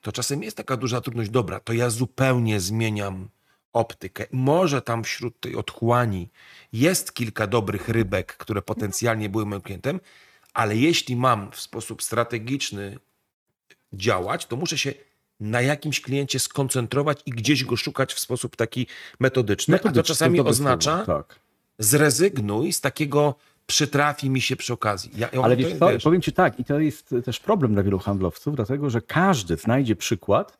[0.00, 3.28] to czasem jest taka duża trudność, dobra, to ja zupełnie zmieniam
[3.72, 4.26] optykę.
[4.32, 6.28] Może tam wśród tej otchłani
[6.72, 10.00] jest kilka dobrych rybek, które potencjalnie były moim klientem,
[10.54, 12.98] ale jeśli mam w sposób strategiczny
[13.92, 14.94] działać, to muszę się
[15.40, 18.86] na jakimś kliencie skoncentrować i gdzieś go szukać w sposób taki
[19.20, 21.40] metodyczny, a to Metodyczny, czasami oznacza Tak.
[21.78, 23.34] zrezygnuj z takiego
[23.66, 25.10] przytrafi mi się przy okazji.
[25.16, 27.82] Ja, Ale to wiesz jest, co, powiem ci tak, i to jest też problem dla
[27.82, 30.58] wielu handlowców, dlatego że każdy znajdzie przykład,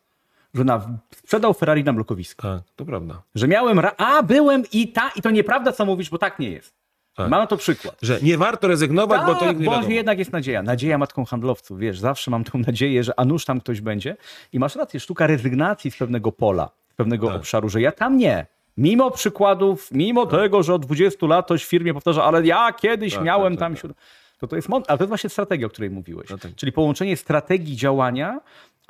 [0.53, 0.81] że na,
[1.15, 2.41] sprzedał Ferrari na blokowisku.
[2.41, 3.21] Tak, to prawda.
[3.35, 6.49] Że miałem, ra- a byłem i ta, i to nieprawda co mówisz, bo tak nie
[6.49, 6.81] jest.
[7.15, 7.29] Tak.
[7.29, 7.97] Mam na to przykład.
[8.01, 9.93] Że nie warto rezygnować, bo to Tak, nigdy nie bo wiadomo.
[9.93, 10.63] jednak jest nadzieja.
[10.63, 14.17] Nadzieja matką handlowców, wiesz, zawsze mam tą nadzieję, że a nuż tam ktoś będzie.
[14.53, 17.35] I masz rację, sztuka rezygnacji z pewnego pola, z pewnego Tak.
[17.35, 18.45] obszaru, że ja tam nie.
[18.77, 23.13] Mimo przykładów, mimo tego, że od 20 lat ktoś w firmie powtarza, ale ja kiedyś
[23.13, 23.73] Tak, miałem tak, tam...
[23.75, 23.93] tak, siód-
[24.39, 26.29] To to jest ale to jest właśnie strategia, o której mówiłeś.
[26.29, 26.55] No tak.
[26.55, 28.39] Czyli połączenie strategii działania,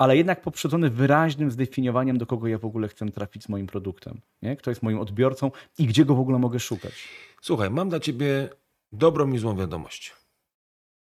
[0.02, 4.20] ale jednak poprzedzone wyraźnym zdefiniowaniem, do kogo ja w ogóle chcę trafić z moim produktem.
[4.42, 4.56] Nie?
[4.56, 7.08] Kto jest moim odbiorcą i gdzie go w ogóle mogę szukać.
[7.40, 8.48] Słuchaj, mam dla ciebie
[8.92, 10.14] dobrą i złą wiadomość.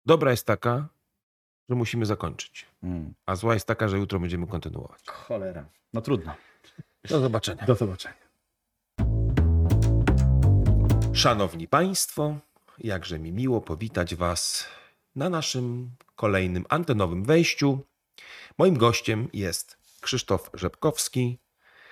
[0.06, 0.88] Dobra jest taka,
[1.68, 2.66] że musimy zakończyć.
[2.82, 3.14] Mm.
[3.26, 5.00] A zła jest taka, że jutro będziemy kontynuować.
[5.06, 5.64] Cholera.
[5.92, 6.34] No trudno.
[7.08, 7.64] Do zobaczenia.
[7.66, 8.24] Do zobaczenia.
[11.12, 12.36] Szanowni Państwo,
[12.78, 14.68] jakże mi miło powitać Was
[15.16, 17.78] na naszym kolejnym antenowym wejściu.
[18.58, 21.38] Moim gościem jest Krzysztof Rzepkowski,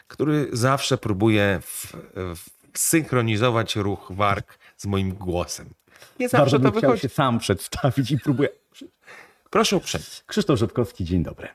[0.09, 5.75] który zawsze próbuje w, w synchronizować ruch warg z moim głosem.
[6.21, 7.03] Nie zawsze Bardzo to bym chciał wychodzi.
[7.03, 8.49] się sam przedstawić i próbuję.
[9.51, 10.07] Proszę uprzejmie.
[10.27, 11.49] Krzysztof Rzepkowski, dzień dobry.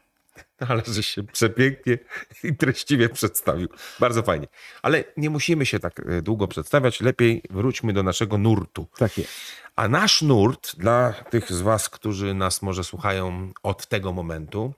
[0.70, 1.98] Ale że się przepięknie
[2.44, 3.70] i treściwie przedstawił.
[4.00, 4.48] Bardzo fajnie.
[4.82, 7.02] Ale nie musimy się tak e, długo przedstawiać.
[7.02, 8.88] Lepiej wróćmy do naszego nurtu.
[8.98, 9.32] Tak jest.
[9.76, 14.74] A nasz nurt, dla tych z Was, którzy nas może słuchają od tego momentu,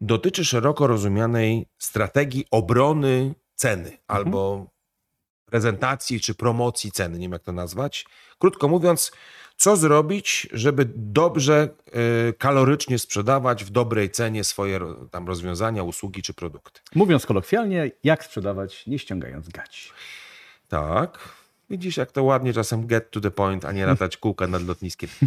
[0.00, 4.66] dotyczy szeroko rozumianej strategii obrony ceny albo
[5.44, 8.06] prezentacji czy promocji ceny, nie wiem jak to nazwać.
[8.38, 9.12] Krótko mówiąc,
[9.56, 11.68] co zrobić, żeby dobrze,
[12.28, 16.80] y, kalorycznie sprzedawać w dobrej cenie swoje tam rozwiązania, usługi czy produkty.
[16.94, 19.90] Mówiąc kolokwialnie, jak sprzedawać, nie ściągając gaci.
[20.68, 21.18] Tak.
[21.70, 25.10] Widzisz, jak to ładnie czasem get to the point, a nie latać kółka nad lotniskiem.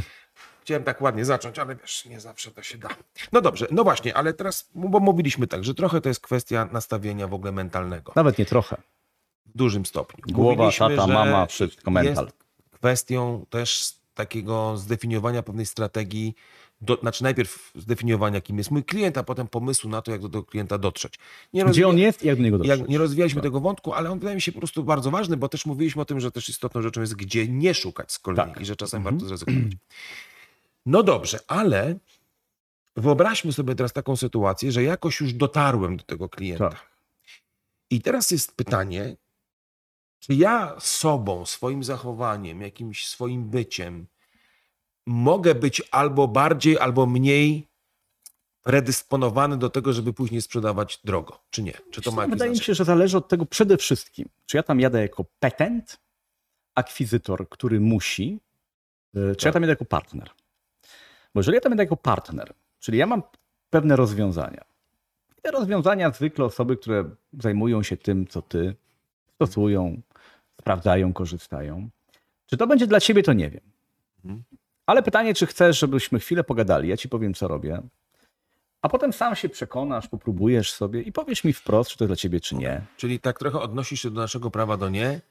[0.61, 2.89] Chciałem tak ładnie zacząć, ale wiesz, nie zawsze to się da.
[3.31, 7.27] No dobrze, no właśnie, ale teraz, bo mówiliśmy tak, że trochę to jest kwestia nastawienia
[7.27, 8.13] w ogóle mentalnego.
[8.15, 8.75] Nawet nie trochę.
[9.45, 10.35] W dużym stopniu.
[10.35, 12.25] Głowa, Mówiliśmy, tata, mama, wszystko, mental.
[12.25, 12.37] Jest
[12.71, 16.35] kwestią też takiego zdefiniowania pewnej strategii,
[16.81, 20.29] do, znaczy najpierw zdefiniowania, kim jest mój klient, a potem pomysłu na to, jak do
[20.29, 21.13] tego klienta dotrzeć.
[21.53, 22.79] Nie Gdzie on jest i jak do niego dotrzeć.
[22.79, 25.49] jak nie rozwijaliśmy tego wątku, ale on wydaje mi się po prostu bardzo ważny, bo
[25.49, 28.61] też mówiliśmy o tym, że też istotną rzeczą jest, gdzie nie szukać z kolei Tak.
[28.61, 29.71] i że czasem warto zrezygnować.
[30.85, 31.95] No dobrze, ale
[32.95, 36.69] wyobraźmy sobie teraz taką sytuację, że jakoś już dotarłem do tego klienta.
[36.69, 36.89] Tak.
[37.89, 39.15] I teraz jest pytanie,
[40.19, 44.07] czy ja sobą, swoim zachowaniem, jakimś swoim byciem
[45.05, 47.67] mogę być albo bardziej, albo mniej
[48.61, 51.73] predysponowany do tego, żeby później sprzedawać drogo, czy nie?
[51.91, 52.65] Czy to ma jakieś Wydaje mi znaczenie?
[52.65, 55.99] się, że zależy od tego przede wszystkim, czy ja tam jadę jako petent,
[56.75, 58.39] akwizytor, który musi,
[59.15, 59.53] y, czy ja Tak.
[59.53, 60.29] tam jadę jako partner.
[61.35, 63.23] Bo jeżeli ja tam jadę jako partner, czyli ja mam
[63.69, 64.65] pewne rozwiązania.
[65.37, 68.75] I te rozwiązania zwykle osoby, które zajmują się tym, co ty,
[69.35, 70.01] stosują,
[70.59, 71.89] sprawdzają, korzystają.
[72.45, 73.61] Czy to będzie dla ciebie, to nie wiem.
[74.25, 74.43] Mhm.
[74.85, 77.81] Ale pytanie, czy chcesz, żebyśmy chwilę pogadali, ja ci powiem, co robię.
[78.81, 82.39] A potem sam się przekonasz, popróbujesz sobie i powiesz mi wprost, czy to dla ciebie,
[82.39, 82.81] czy nie.
[82.97, 85.21] Czyli tak trochę odnosisz się do naszego prawa do nie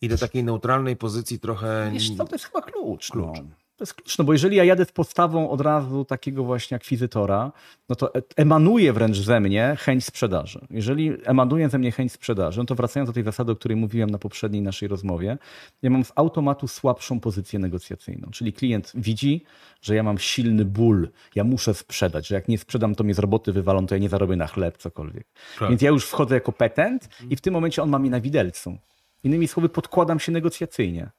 [0.00, 1.90] i do takiej neutralnej pozycji trochę...
[1.92, 3.10] Wiesz co, to jest chyba klucz.
[3.10, 3.38] Klucz.
[3.38, 3.63] No.
[3.76, 7.52] To jest klucz, no bo jeżeli ja jadę z postawą od razu takiego właśnie akwizytora,
[7.88, 10.66] no to e- emanuje wręcz ze mnie chęć sprzedaży.
[10.70, 14.10] Jeżeli emanuje ze mnie chęć sprzedaży, no to wracając do tej zasady, o której mówiłem
[14.10, 15.38] na poprzedniej naszej rozmowie,
[15.82, 18.30] ja mam z automatu słabszą pozycję negocjacyjną.
[18.30, 19.44] Czyli klient widzi,
[19.82, 23.18] że ja mam silny ból, ja muszę sprzedać, że jak nie sprzedam, to mnie z
[23.18, 25.26] roboty wywalą, to ja nie zarobię na chleb, cokolwiek.
[25.58, 25.68] Tak.
[25.68, 28.78] Więc ja już wchodzę jako petent i w tym momencie on ma mnie na widelcu.
[29.24, 31.10] Innymi słowy, podkładam się negocjacyjnie.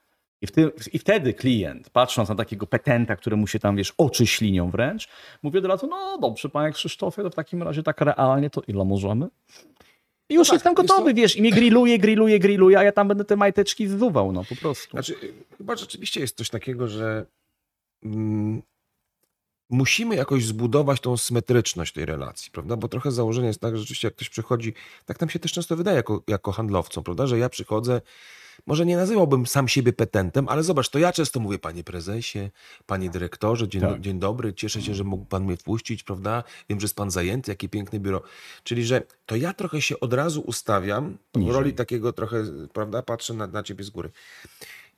[0.49, 4.71] I, tym, I wtedy klient, patrząc na takiego petenta, któremu się tam, wiesz, oczy ślinią
[4.71, 5.07] wręcz,
[5.43, 8.85] mówi od razu, no dobrze, panie Krzysztofie, to w takim razie tak realnie to ile
[8.85, 9.27] możemy?
[10.29, 12.91] I już tak, jestem jest gotowy, to- wiesz, i mnie grilluje, grilluje, grilluje, a ja
[12.91, 14.91] tam będę te majteczki zsuwał, no po prostu.
[14.91, 15.15] Znaczy,
[15.57, 17.25] chyba rzeczywiście jest coś takiego, że
[18.03, 18.61] mm,
[19.69, 22.77] musimy jakoś zbudować tą symetryczność tej relacji, prawda?
[22.77, 24.73] Bo trochę założenie jest tak, że rzeczywiście jak ktoś przychodzi,
[25.05, 27.27] tak nam się też często wydaje jako, jako handlowcom, prawda?
[27.27, 28.01] Że ja przychodzę,
[28.65, 32.39] może nie nazywałbym sam siebie petentem, ale zobacz, to ja często mówię, panie prezesie,
[32.85, 34.01] panie dyrektorze, dzień, Tak.
[34.01, 36.43] dzień dobry, cieszę się, że mógł pan mnie wpuścić, prawda?
[36.69, 38.21] Wiem, że jest pan zajęty, jakie piękne biuro.
[38.63, 43.01] Czyli, że to ja trochę się od razu ustawiam w roli takiego trochę, prawda?
[43.01, 44.11] Patrzę na, na ciebie z góry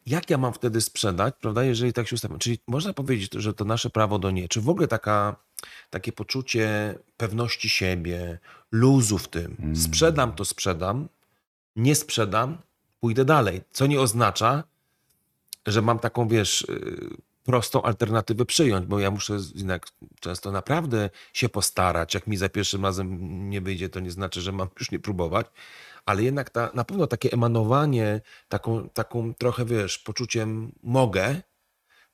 [0.07, 2.39] jak ja mam wtedy sprzedać, prawda, jeżeli tak się ustawiam?
[2.39, 5.35] Czyli można powiedzieć, że to nasze prawo do nie, czy w ogóle taka,
[5.89, 8.39] takie poczucie pewności siebie,
[8.71, 9.71] luzu w tym.
[9.75, 11.07] Sprzedam, to sprzedam,
[11.75, 12.57] nie sprzedam,
[13.07, 13.61] pójdę dalej.
[13.71, 14.63] Co nie oznacza,
[15.65, 17.07] że mam taką, wiesz, y,
[17.43, 19.87] prostą alternatywę przyjąć, bo ja muszę jednak
[20.19, 22.13] często naprawdę się postarać.
[22.13, 23.09] Jak mi za pierwszym razem
[23.49, 25.47] nie wyjdzie, to nie znaczy, że mam już nie próbować,
[26.05, 31.41] ale jednak ta, na pewno takie emanowanie taką, taką trochę, wiesz, poczuciem mogę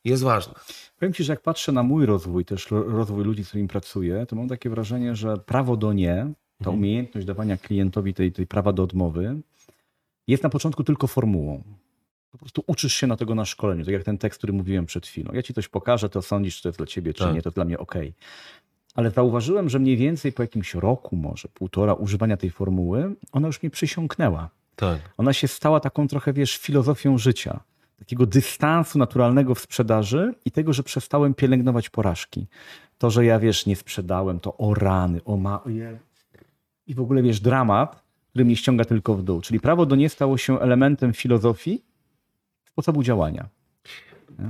[0.05, 0.53] jest ważne.
[0.99, 4.25] Powiem ci, że jak patrzę na mój rozwój, też ro- rozwój ludzi, z którymi pracuję,
[4.25, 6.15] to mam takie wrażenie, że prawo do nie,
[6.57, 6.77] ta Mhm.
[6.77, 9.41] umiejętność dawania klientowi tej, tej prawa do odmowy,
[10.27, 11.63] jest na początku tylko formułą.
[12.31, 15.07] Po prostu uczysz się na tego na szkoleniu, tak jak ten tekst, który mówiłem przed
[15.07, 15.31] chwilą.
[15.33, 17.33] Ja ci coś pokażę, to sądzisz, czy to jest dla ciebie, czy Tak.
[17.33, 17.95] nie, to jest dla mnie ok.
[18.95, 23.63] Ale zauważyłem, że mniej więcej po jakimś roku, może półtora używania tej formuły, ona już
[23.63, 24.49] mnie przysiąknęła.
[24.75, 24.99] Tak.
[25.17, 27.59] Ona się stała taką trochę, wiesz, filozofią życia.
[27.99, 32.47] Takiego dystansu naturalnego w sprzedaży i tego, że przestałem pielęgnować porażki.
[32.97, 35.63] To, że ja, wiesz, nie sprzedałem, to o rany, o ma...
[36.87, 38.02] I w ogóle, wiesz, dramat,
[38.33, 39.41] który mnie ściąga tylko w dół.
[39.41, 41.83] Czyli prawo do nie stało się elementem filozofii,
[42.71, 43.49] sposobu działania.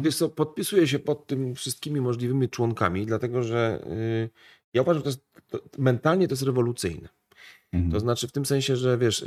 [0.01, 4.29] Wiesz co, podpisuję się pod tym wszystkimi możliwymi członkami, dlatego że y,
[4.73, 7.09] ja uważam, że to jest, to, mentalnie to jest rewolucyjne.
[7.91, 9.25] To znaczy w tym sensie, że wiesz,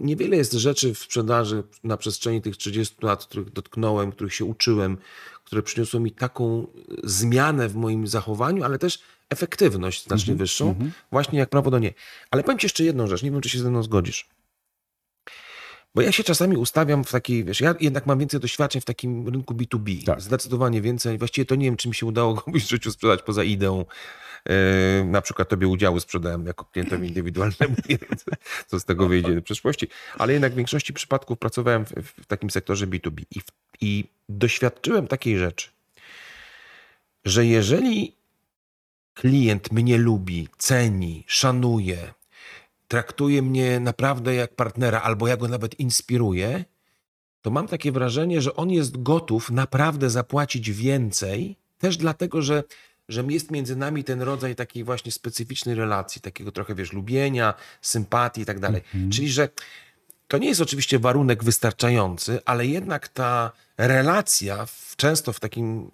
[0.00, 4.98] niewiele jest rzeczy w sprzedaży na przestrzeni tych 30 lat, których dotknąłem, których się uczyłem,
[5.44, 6.66] które przyniosły mi taką
[7.04, 8.98] zmianę w moim zachowaniu, ale też
[9.30, 10.74] efektywność znacznie wyższą,
[11.12, 11.94] właśnie jak prawo do nie.
[12.30, 14.28] Ale powiem ci jeszcze jedną rzecz, nie wiem, czy się ze mną zgodzisz.
[15.94, 19.28] Bo ja się czasami ustawiam w takiej, wiesz, ja jednak mam więcej doświadczeń w takim
[19.28, 20.04] rynku B2B.
[20.04, 20.20] Tak.
[20.20, 21.18] Zdecydowanie więcej.
[21.18, 23.84] Właściwie to nie wiem, czy mi się udało komuś w życiu sprzedać poza ideą.
[24.48, 24.54] Yy,
[25.04, 27.76] na przykład tobie udziały sprzedałem jako klientowi indywidualnemu,
[28.66, 29.88] co- z tego wyjdzie w przyszłości.
[30.18, 31.90] Ale jednak w większości przypadków pracowałem w,
[32.22, 33.40] w takim sektorze B2B i,
[33.80, 35.68] i doświadczyłem takiej rzeczy,
[37.24, 38.17] że jeżeli
[39.20, 42.14] klient mnie lubi, ceni, szanuje,
[42.88, 46.64] traktuje mnie naprawdę jak partnera, albo ja go nawet inspiruję,
[47.42, 52.64] to mam takie wrażenie, że on jest gotów naprawdę zapłacić więcej, też dlatego, że,
[53.08, 58.40] że jest między nami ten rodzaj takiej właśnie specyficznej relacji, takiego trochę, wiesz, lubienia, sympatii
[58.40, 58.82] i tak dalej.
[59.10, 59.48] Czyli, że
[60.28, 65.90] to nie jest oczywiście warunek wystarczający, ale jednak ta relacja, w, często w takim,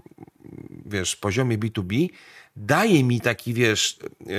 [0.86, 2.08] wiesz, poziomie B2B,
[2.56, 4.36] daje mi taki, wiesz, yy,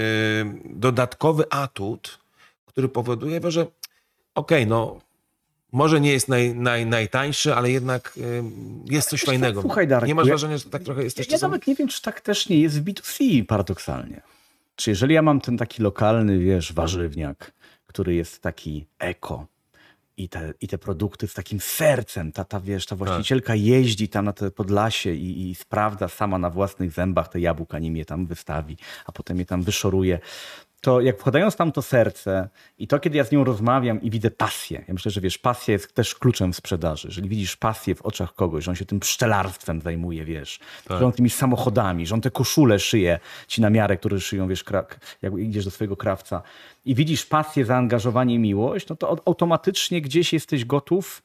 [0.66, 2.20] dodatkowy atut,
[2.66, 3.68] który powoduje, że
[4.36, 5.00] okej, no
[5.72, 8.44] może nie jest naj, naj, najtańszy, ale jednak y,
[8.90, 9.62] jest coś fajnego.
[9.62, 11.52] słuchaj, Darku, nie masz ja- wrażenia, że tak trochę jesteś Ja czasem...
[11.52, 14.22] nawet nie wiem, czy tak też nie jest w B2C paradoksalnie.
[14.76, 17.52] Czy jeżeli ja mam ten taki lokalny, wiesz, warzywniak,
[17.88, 19.48] który jest taki eko
[20.18, 22.32] i te, i te produkty z takim sercem.
[22.32, 26.50] Ta, ta, wiesz, ta właścicielka jeździ tam na te Podlasie i, i sprawdza sama na
[26.50, 30.20] własnych zębach te jabłka, nim je tam wystawi, a potem je tam wyszoruje.
[30.82, 34.32] To jak wkładając tam to serce i to, kiedy ja z nią rozmawiam i widzę
[34.32, 37.08] pasję, ja myślę, że wiesz, pasja jest też kluczem w sprzedaży.
[37.08, 40.60] Jeżeli widzisz pasję w oczach kogoś, że on się tym pszczelarstwem zajmuje, wiesz,
[41.00, 44.66] że on tymi samochodami, że on te koszule szyje ci na miarę, które szyją, wiesz,
[44.66, 44.86] kra-
[45.22, 46.42] jak idziesz do swojego krawca
[46.86, 51.22] i widzisz pasję, zaangażowanie i miłość, no to au- automatycznie gdzieś jesteś gotów,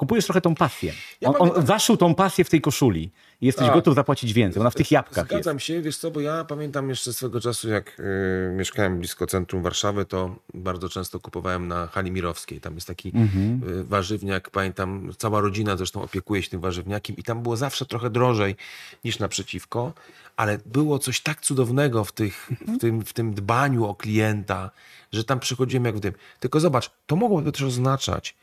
[0.00, 0.92] kupujesz trochę tą pasję.
[1.20, 3.10] Ja On, on zaszył tą pasję w tej koszuli
[3.40, 3.74] i jesteś Tak.
[3.74, 4.60] gotów zapłacić więcej.
[4.60, 5.28] Ona w tych jabłkach jest.
[5.30, 9.62] Zgadzam się, wiesz co, bo ja pamiętam jeszcze swego czasu, jak y, mieszkałem blisko centrum
[9.62, 12.60] Warszawy, to bardzo często kupowałem na hali Mirowskiej.
[12.60, 13.60] Tam jest taki Mhm.
[13.80, 18.10] y, warzywniak, pamiętam, cała rodzina zresztą opiekuje się tym warzywniakiem i tam było zawsze trochę
[18.10, 18.56] drożej
[19.04, 19.92] niż naprzeciwko,
[20.36, 24.70] ale było coś tak cudownego w, tych, w, tym, w tym dbaniu o klienta,
[25.12, 26.12] że tam przychodziłem jak w dym.
[26.40, 28.34] Tylko zobacz, to mogłoby też oznaczać,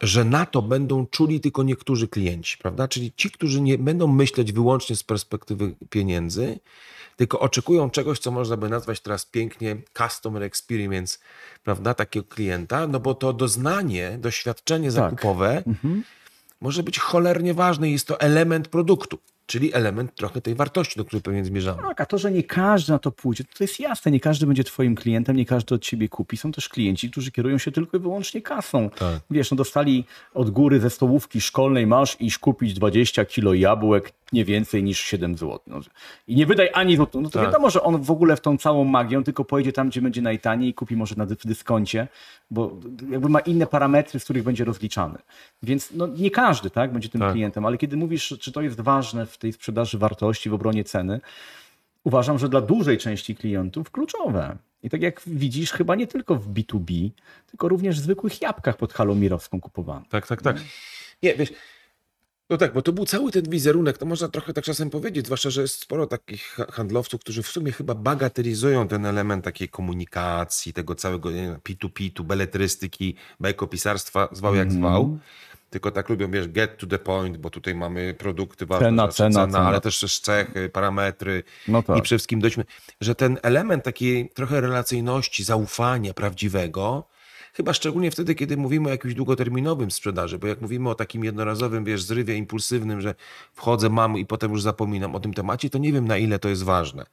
[0.00, 2.88] że na to będą czuli tylko niektórzy klienci, prawda?
[2.88, 6.58] Czyli ci, którzy nie będą myśleć wyłącznie z perspektywy pieniędzy,
[7.16, 11.18] tylko oczekują czegoś, co można by nazwać teraz pięknie customer experience,
[11.64, 11.94] prawda?
[11.94, 15.62] Takiego klienta, no bo to doznanie, doświadczenie zakupowe
[16.60, 17.90] może być cholernie ważne.
[17.90, 19.18] Jest to element produktu,
[19.50, 21.82] czyli element trochę tej wartości, do której pewnie zmierzamy.
[21.82, 24.10] Tak, a to, że nie każdy na to pójdzie, to jest jasne.
[24.10, 26.36] Nie każdy będzie twoim klientem, nie każdy od ciebie kupi.
[26.36, 28.90] Są też klienci, którzy kierują się tylko i wyłącznie kasą.
[28.90, 29.20] Tak.
[29.30, 34.44] Wiesz, no dostali od góry ze stołówki szkolnej, masz iść kupić 20 kilo jabłek, nie
[34.44, 35.60] więcej niż 7 zł.
[35.66, 35.80] No,
[36.28, 37.20] I nie wydaj ani złotą.
[37.20, 37.48] No to Tak.
[37.48, 40.70] wiadomo, że on w ogóle w tą całą magię, tylko pojedzie tam, gdzie będzie najtaniej
[40.70, 42.08] i kupi może na dyskoncie,
[42.50, 42.76] bo
[43.10, 45.18] jakby ma inne parametry, z których będzie rozliczany.
[45.62, 47.32] Więc no, nie każdy tak, będzie tym Tak.
[47.32, 51.20] klientem, ale kiedy mówisz, czy to jest ważne w tej sprzedaży wartości, w obronie ceny,
[52.04, 54.56] uważam, że dla dużej części klientów kluczowe.
[54.82, 57.10] I tak jak widzisz, chyba nie tylko w B2B,
[57.46, 60.04] tylko również w zwykłych jabłkach pod halą mirowską kupowane.
[60.08, 60.56] Tak, tak, tak.
[61.22, 61.52] Nie, wiesz,
[62.50, 65.50] no tak, bo to był cały ten wizerunek, to można trochę tak czasem powiedzieć, zwłaszcza,
[65.50, 70.72] że jest sporo takich ha- handlowców, którzy w sumie chyba bagatelizują ten element takiej komunikacji,
[70.72, 75.18] tego całego nie wiem, P2P, beletrystyki, bajkopisarstwa, zwał jak zwał.
[75.70, 79.16] Tylko tak lubią, wiesz, get to the point, bo tutaj mamy produkty ważne, Cena, znaczy
[79.16, 79.66] cena, cena.
[79.66, 81.98] ale też też cechy, parametry No tak.
[81.98, 82.64] i przede wszystkim dojdźmy,
[83.00, 87.08] że ten element takiej trochę relacyjności, zaufania prawdziwego,
[87.52, 91.84] chyba szczególnie wtedy, kiedy mówimy o jakimś długoterminowym sprzedaży, bo jak mówimy o takim jednorazowym,
[91.84, 93.14] wiesz, zrywie impulsywnym, że
[93.52, 96.48] wchodzę, mam i potem już zapominam o tym temacie, to nie wiem na ile to
[96.48, 97.06] jest ważne.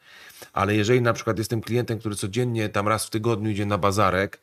[0.54, 4.40] Ale jeżeli na przykład jestem klientem, który codziennie tam raz w tygodniu idzie na bazarek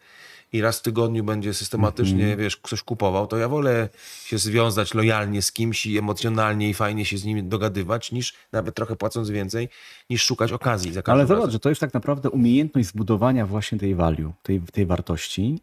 [0.53, 3.89] i raz w tygodniu będzie systematycznie, wiesz, coś kupował, to ja wolę
[4.25, 8.75] się związać lojalnie z kimś i emocjonalnie i fajnie się z nim dogadywać, niż nawet
[8.75, 9.69] trochę płacąc więcej,
[10.11, 11.37] niż szukać okazji za Ale razem.
[11.37, 15.59] zobacz, że to jest tak naprawdę umiejętność zbudowania właśnie tej value, tej, tej wartości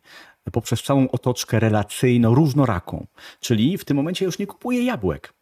[0.51, 3.05] poprzez całą otoczkę relacyjną, różnoraką.
[3.39, 5.33] Czyli w tym momencie już nie kupuję jabłek.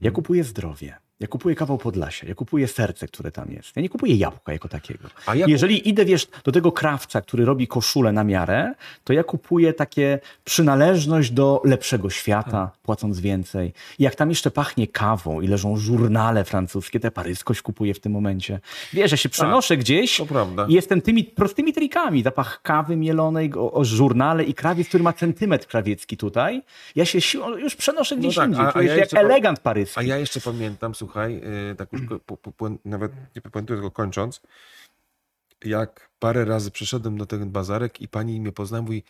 [0.00, 0.96] Ja kupuję zdrowie.
[1.20, 3.76] Ja kupuję kawał Podlasia, ja kupuję serce, które tam jest.
[3.76, 5.08] Ja nie kupuję jabłka jako takiego.
[5.26, 9.24] A ja- Jeżeli idę, wiesz, do tego krawca, który robi koszulę na miarę, to ja
[9.24, 13.72] kupuję takie przynależność do lepszego świata, płacąc więcej.
[13.98, 18.12] I jak tam jeszcze pachnie kawą i leżą żurnale francuskie, ja paryskość kupuję w tym
[18.12, 18.60] momencie.
[18.92, 20.20] Wiesz, ja się przenoszę gdzieś
[20.68, 22.22] i jestem tymi prostymi trikami.
[22.22, 26.62] Zapach kawy mielonej, o, o żurnale i krawiec, który ma centymetr krawiecki tutaj.
[26.96, 28.64] Ja się siłą już przenoszę gdzieś tak, indziej.
[28.64, 30.00] a- a ja jak jeszcze elegant paryski.
[30.00, 33.90] A ja jeszcze pamiętam, słuchaj, yy, tak już po, po, po, nawet nie pamiętam tylko
[33.90, 34.40] kończąc,
[35.64, 39.02] jak parę razy przyszedłem do ten bazarek i pani mnie poznała, mówi,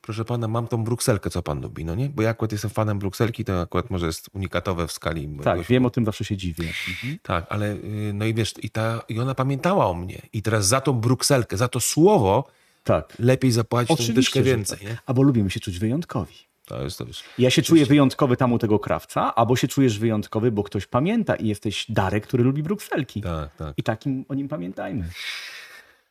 [0.00, 2.08] proszę pana, mam tą brukselkę, co pan lubi, no nie?
[2.08, 5.86] Bo ja akurat jestem fanem brukselki, to akurat może jest unikatowe w skali Tak, wiem
[5.86, 6.64] o tym, zawsze się dziwię.
[6.88, 7.18] Mhm.
[7.22, 10.22] Tak, ale yy, no i wiesz, i, ta, i ona pamiętała o mnie.
[10.32, 12.48] I teraz za tą brukselkę, za to słowo
[12.84, 13.12] Tak.
[13.18, 14.88] lepiej zapłacić tą dyszkę Oczywiście, więcej, tak.
[14.88, 14.98] nie?
[15.06, 16.51] Albo lubimy się czuć wyjątkowi.
[16.72, 17.22] To jest to już.
[17.38, 21.36] Ja się czuję wyjątkowy tam u tego krawca, albo się czujesz wyjątkowy, bo ktoś pamięta
[21.36, 23.20] i jesteś Darek, który lubi brukselki.
[23.20, 23.74] Tak, tak.
[23.76, 25.08] I takim o nim pamiętajmy.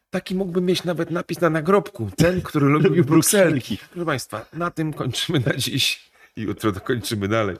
[0.10, 2.10] Taki mógłbym mieć nawet napis na nagrobku.
[2.18, 3.52] Ten, który lubił Lubił brukselki.
[3.54, 3.78] brukselki.
[3.94, 6.12] Proszę Państwa, na tym kończymy na dziś.
[6.36, 7.56] I jutro dokończymy dalej.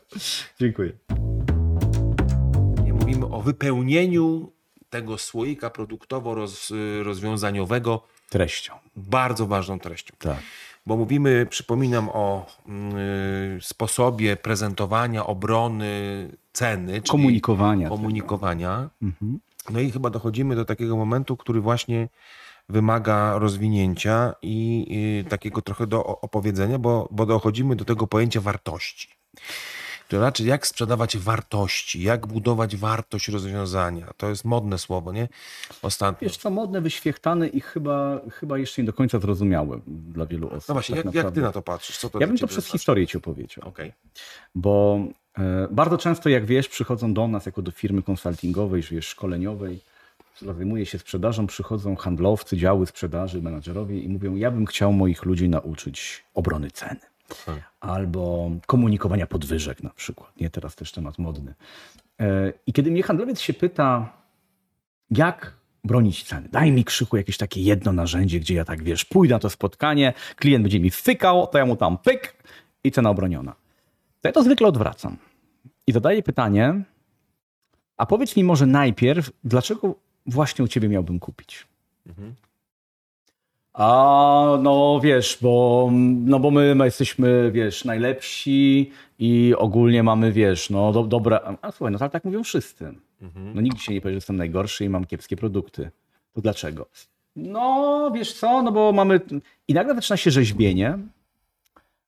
[0.60, 0.92] Dziękuję.
[2.94, 4.52] Mówimy o wypełnieniu
[4.90, 8.74] tego słoika produktowo-rozwiązaniowego Treścią.
[8.96, 10.16] bardzo ważną treścią.
[10.20, 10.38] Tak.
[10.86, 12.46] Bo mówimy, przypominam, o
[13.58, 17.90] y, sposobie prezentowania, obrony ceny, czyli Komunikowania.
[17.90, 18.90] komunikowania.
[19.02, 19.40] Mhm.
[19.70, 22.10] No i chyba dochodzimy do takiego momentu, który właśnie
[22.70, 29.08] wymaga rozwinięcia i, i takiego trochę do opowiedzenia, bo, bo dochodzimy do tego pojęcia wartości.
[30.12, 34.14] To raczej jak sprzedawać wartości, jak budować wartość rozwiązania.
[34.18, 35.28] To jest modne słowo, nie?
[35.82, 36.28] Ostatnio.
[36.28, 40.68] Wiesz co, modne, wyświechtane i chyba, chyba jeszcze nie do końca zrozumiałe dla wielu osób.
[40.68, 41.98] No właśnie, tak jak, jak ty na to patrzysz?
[41.98, 42.78] Co to Ja bym to przez znaczy?
[42.78, 43.68] historię ci opowiedział.
[43.68, 43.94] Okej.
[44.56, 45.00] Bo
[45.38, 49.80] e, bardzo często, jak wiesz, przychodzą do nas jako do firmy konsultingowej, wiesz, szkoleniowej,
[50.42, 55.50] zajmuje się sprzedażą, przychodzą handlowcy, działy sprzedaży, menadżerowie i mówią, ja bym chciał moich ludzi
[55.50, 57.11] nauczyć obrony ceny.
[57.80, 60.40] Albo komunikowania podwyżek na przykład.
[60.42, 61.54] Nie, teraz też temat modny.
[62.20, 64.14] E, I kiedy mnie handlowiec się pyta,
[65.12, 65.54] jak
[65.84, 66.50] bronić ceny?
[66.52, 70.14] Daj mi krzyku jakieś takie jedno narzędzie, gdzie ja tak, wiesz, pójdę na to spotkanie,
[70.36, 72.44] klient będzie mi wtykał, to ja mu tam pyk
[72.84, 73.56] i cena obroniona.
[74.22, 75.18] To ja to zwykle odwracam.
[75.88, 76.84] I zadaję pytanie,
[77.98, 81.68] a powiedz mi może najpierw, dlaczego właśnie u ciebie miałbym kupić?
[83.74, 85.90] A no wiesz, bo,
[86.26, 91.40] no bo my, my jesteśmy, wiesz, najlepsi i ogólnie mamy, wiesz, no do, dobre.
[91.62, 92.94] A słuchaj, no ale tak mówią wszyscy.
[93.56, 95.92] No nikt się nie powie, że jestem najgorszy i mam kiepskie produkty.
[96.34, 96.86] To dlaczego?
[97.36, 99.20] No wiesz co, no bo mamy.
[99.68, 100.98] I nagle zaczyna się rzeźbienie,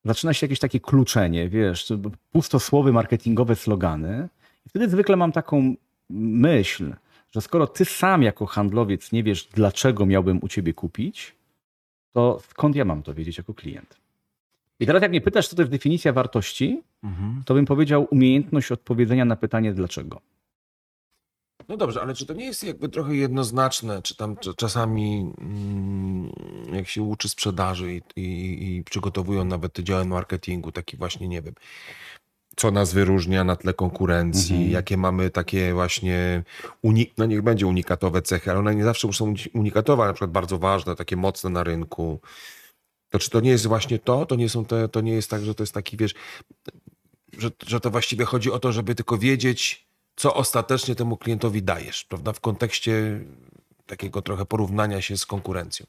[0.06, 1.98] zaczyna się jakieś takie kluczenie, wiesz, to
[2.32, 4.30] pustosłowy marketingowe slogany.
[4.66, 5.76] I wtedy zwykle mam taką
[6.10, 6.94] myśl,
[7.32, 11.36] że skoro ty sam jako handlowiec nie wiesz, dlaczego miałbym u ciebie kupić,
[12.14, 13.98] to skąd ja mam to wiedzieć jako klient?
[14.80, 16.84] I teraz jak mnie pytasz, co to jest definicja wartości,
[17.46, 20.22] to bym powiedział umiejętność odpowiedzenia na pytanie dlaczego.
[21.68, 26.32] No dobrze, ale czy to nie jest jakby trochę jednoznaczne, czy tam cz- czasami mm,
[26.74, 31.42] jak się uczy sprzedaży i, i, i przygotowują nawet te działy marketingu, taki właśnie, nie
[31.42, 31.54] wiem,
[32.56, 34.72] co nas wyróżnia na tle konkurencji, Mhm.
[34.72, 36.44] jakie mamy takie właśnie,
[36.84, 40.32] uni- no niech będzie unikatowe cechy, ale one nie zawsze muszą być unikatowe, na przykład
[40.32, 42.20] bardzo ważne, takie mocne na rynku.
[43.10, 44.26] To czy to nie jest właśnie to?
[44.26, 46.14] To nie, są te, to nie jest tak, że to jest taki, wiesz,
[47.38, 52.06] że, że to właściwie chodzi o to, żeby tylko wiedzieć, co ostatecznie temu klientowi dajesz,
[52.06, 52.34] prawda?
[52.34, 53.20] W kontekście
[53.86, 55.86] takiego trochę porównania się z konkurencją.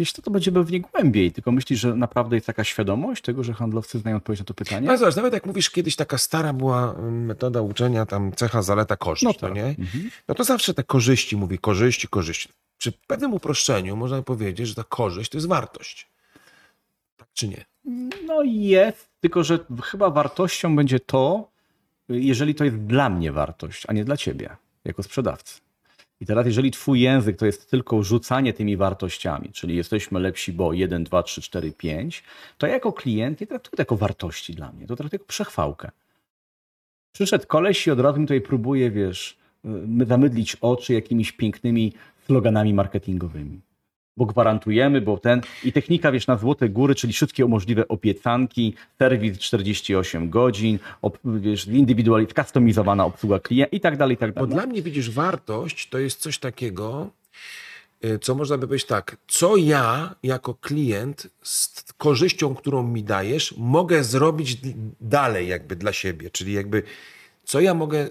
[0.00, 3.54] Wiesz, to, to będzie pewnie głębiej, tylko myślisz, że naprawdę jest taka świadomość tego, że
[3.54, 4.86] handlowcy znają odpowiedź na to pytanie?
[4.86, 8.96] No zobacz, nawet jak mówisz, kiedyś taka stara była mm, metoda uczenia, tam cecha, zaleta,
[8.96, 9.54] korzyść, No no, tak.
[9.54, 9.64] nie?
[9.64, 10.10] Mhm.
[10.28, 12.48] No to zawsze te korzyści, mówi korzyści, korzyści.
[12.78, 16.08] Przy pewnym uproszczeniu można powiedzieć, że ta korzyść to jest wartość.
[17.16, 17.64] Tak czy nie?
[18.26, 21.50] No jest, tylko że chyba wartością będzie to,
[22.08, 25.60] jeżeli to jest dla mnie wartość, a nie dla ciebie, jako sprzedawcy.
[26.20, 30.72] I teraz, jeżeli twój język to jest tylko rzucanie tymi wartościami, czyli jesteśmy lepsi, bo
[30.72, 32.22] 1, 2, 3, 4, 5,
[32.58, 35.90] to ja jako klient nie traktuję to jako wartości dla mnie, to traktuję jako przechwałkę.
[37.12, 39.38] Przyszedł koleś i od razu mi tutaj próbuje, wiesz,
[40.02, 41.92] y, zamydlić oczy jakimiś pięknymi
[42.26, 43.60] sloganami marketingowymi
[44.16, 49.38] bo gwarantujemy, bo ten i technika, wiesz, na złote góry, czyli wszystkie możliwe obiecanki, serwis
[49.38, 54.54] 48 godzin, ob, wiesz, indywidualnie, customizowana obsługa klienta i tak dalej, i tak Bo dalej.
[54.54, 57.10] dla mnie, widzisz, wartość to jest coś takiego,
[58.04, 63.54] y, co można by powiedzieć tak, co ja jako klient z korzyścią, którą mi dajesz,
[63.56, 64.58] mogę zrobić
[65.00, 66.82] dalej jakby dla siebie, czyli jakby
[67.44, 68.08] co ja mogę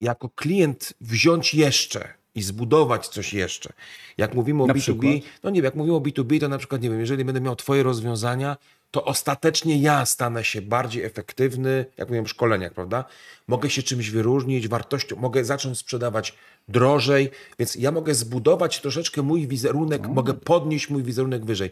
[0.00, 3.72] jako klient wziąć jeszcze i zbudować coś jeszcze.
[4.18, 5.14] Jak mówimy o Na B2B, przykład?
[5.42, 7.56] no nie wiem, jak mówimy o B2B, to na przykład, nie wiem, jeżeli będę miał
[7.56, 8.56] twoje rozwiązania,
[8.90, 13.04] to ostatecznie ja stanę się bardziej efektywny, jak mówiłem w szkoleniach, prawda?
[13.48, 16.34] Mogę się czymś wyróżnić, wartością, mogę zacząć sprzedawać
[16.68, 21.70] drożej, więc ja mogę zbudować troszeczkę mój wizerunek, mogę podnieść mój wizerunek wyżej.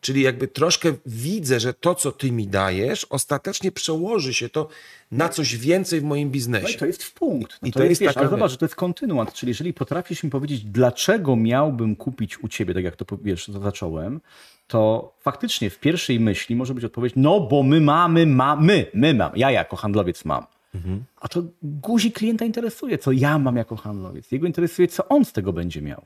[0.00, 4.68] Czyli jakby troszkę widzę, że to, co ty mi dajesz, ostatecznie przełoży się to
[5.12, 6.78] na coś więcej w moim No i biznesie.
[6.78, 7.58] to jest w punkt.
[7.62, 10.22] No I to, to jest, jest taka zobacz, że to jest kontynuant, czyli jeżeli potrafisz
[10.22, 14.20] mi powiedzieć, dlaczego miałbym kupić u ciebie, tak jak to wiesz, to zacząłem,
[14.66, 19.14] to faktycznie w pierwszej myśli może być odpowiedź, no bo my mamy, ma, my, my
[19.14, 20.44] mam, ja jako handlowiec mam.
[21.20, 24.32] A to guzi klienta interesuje, co ja mam jako handlowiec.
[24.32, 26.04] Jego interesuje, co on z tego będzie miał.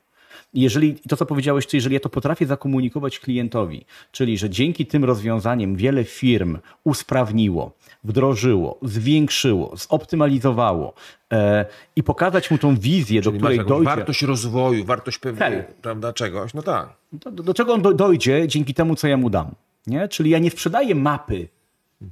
[0.54, 5.04] Jeżeli to, co powiedziałeś, czy jeżeli ja to potrafię zakomunikować klientowi, czyli że dzięki tym
[5.04, 7.72] rozwiązaniem wiele firm usprawniło,
[8.04, 10.94] wdrożyło, zwiększyło, zoptymalizowało
[11.32, 13.84] e, i pokazać mu tą wizję, Czyli do której dojdzie.
[13.84, 15.64] wartość rozwoju, wartość pewnej, Cel.
[15.82, 16.88] prawda, czegoś, no tak.
[17.12, 19.50] Do, do, czego on do, dojdzie dzięki temu, co ja mu dam.
[19.86, 20.08] Nie?
[20.08, 21.48] Czyli ja nie sprzedaję mapy,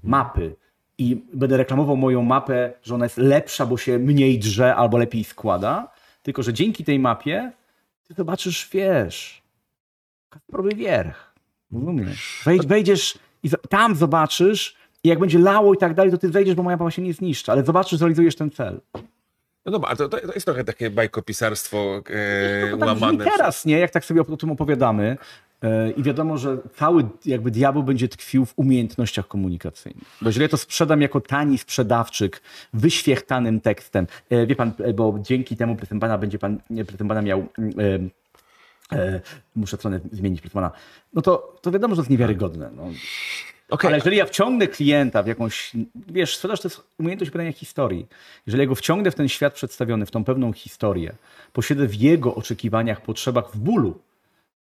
[0.04, 0.56] mapy
[0.98, 5.24] i będę reklamował moją mapę, że ona jest lepsza, bo się mniej drze albo lepiej
[5.24, 5.88] składa,
[6.22, 7.52] tylko że dzięki tej mapie
[8.10, 9.42] ty zobaczysz, wiesz,
[10.30, 11.34] Kasprowy wierch.
[11.72, 12.42] Rozumiesz?
[12.66, 16.62] Wejdziesz i tam zobaczysz i jak będzie lało i tak dalej, to ty wejdziesz, bo
[16.62, 18.80] moja mapa się nie zniszczy, ale zobaczysz, zrealizujesz ten cel.
[19.66, 23.24] No dobra, ale to, to jest trochę takie bajkopisarstwo e, To tak łamane.
[23.24, 23.78] teraz, nie?
[23.78, 25.16] Jak tak sobie o tym opowiadamy.
[25.62, 30.04] E, I wiadomo, że cały jakby diabeł będzie tkwił w umiejętnościach komunikacyjnych.
[30.22, 32.42] Bo jeżeli ja to sprzedam jako tani sprzedawczyk,
[32.72, 36.58] wyświechtanym tekstem, e, wie pan, e, bo dzięki temu, proszę pana, będzie pan,
[37.08, 38.10] pana miał, mm,
[39.56, 40.70] muszę stronę zmienić, pana,
[41.12, 42.70] no to, to wiadomo, że to jest niewiarygodne.
[42.76, 42.82] No.
[43.70, 45.72] Okej, Ale jeżeli ja wciągnę klienta w jakąś,
[46.08, 48.06] wiesz, sprzedaż to jest umiejętność pytania historii.
[48.46, 51.12] Jeżeli ja go wciągnę w ten świat przedstawiony, w tą pewną historię,
[51.52, 53.98] posiedzę w jego oczekiwaniach, potrzebach, w bólu,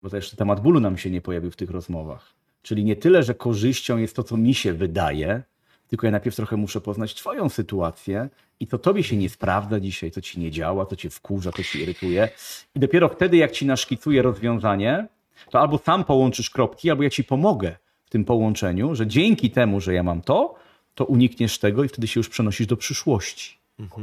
[0.03, 2.33] bo to jeszcze temat bólu nam się nie pojawił w tych rozmowach.
[2.63, 5.43] Czyli nie tyle, że korzyścią jest to, co mi się wydaje,
[5.89, 8.29] tylko ja najpierw trochę muszę poznać Twoją sytuację
[8.61, 11.63] i co Tobie się nie sprawdza dzisiaj, co Ci nie działa, co Cię wkurza, co
[11.63, 12.29] Ci irytuje.
[12.75, 15.09] I dopiero wtedy, jak Ci naszkicuję rozwiązanie,
[15.51, 19.81] to albo sam połączysz kropki, albo ja Ci pomogę w tym połączeniu, że dzięki temu,
[19.81, 20.55] że ja mam to,
[20.95, 23.59] to unikniesz tego i wtedy się już przenosisz do przyszłości.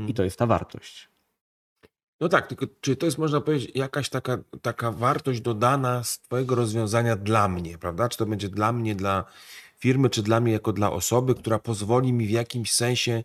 [0.07, 1.07] I to jest ta wartość.
[2.23, 6.55] No tak, tylko czy to jest, można powiedzieć, jakaś taka, taka wartość dodana z twojego
[6.55, 8.09] rozwiązania dla mnie, prawda?
[8.09, 9.25] Czy to będzie dla mnie, dla
[9.77, 13.23] firmy, czy dla mnie jako dla osoby, która pozwoli mi w jakimś sensie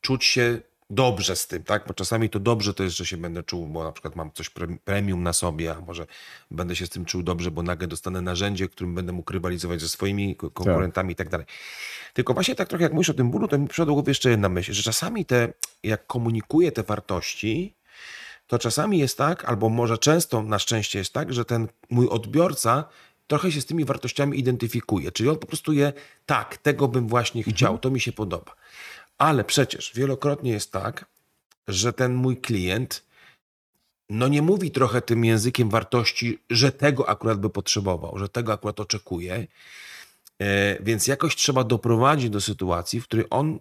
[0.00, 0.60] czuć się
[0.90, 1.84] dobrze z tym, tak?
[1.88, 4.50] Bo czasami to dobrze to jest, że się będę czuł, bo na przykład mam coś
[4.50, 6.06] pre- premium na sobie, a może
[6.50, 9.88] będę się z tym czuł dobrze, bo nagle dostanę narzędzie, którym będę mógł rywalizować ze
[9.88, 11.46] swoimi ko- konkurentami i tak dalej.
[12.14, 14.30] Tylko właśnie tak trochę jak mówisz o tym bólu, to mi przyszła do głowy jeszcze
[14.30, 15.52] jedna myśl, że czasami te,
[15.82, 17.77] jak komunikuję te wartości,
[18.46, 22.84] to czasami jest tak, albo może często na szczęście jest tak, że ten mój odbiorca
[23.26, 25.12] trochę się z tymi wartościami identyfikuje.
[25.12, 25.92] Czyli on po prostu je,
[26.26, 28.54] tak, tego bym właśnie chciał, to mi się podoba.
[29.18, 31.04] Ale przecież wielokrotnie jest tak,
[31.68, 33.08] że ten mój klient
[34.10, 38.80] no nie mówi trochę tym językiem wartości, że tego akurat by potrzebował, że tego akurat
[38.80, 39.46] oczekuje.
[40.38, 43.58] E, Więc jakoś trzeba doprowadzić do sytuacji, w której on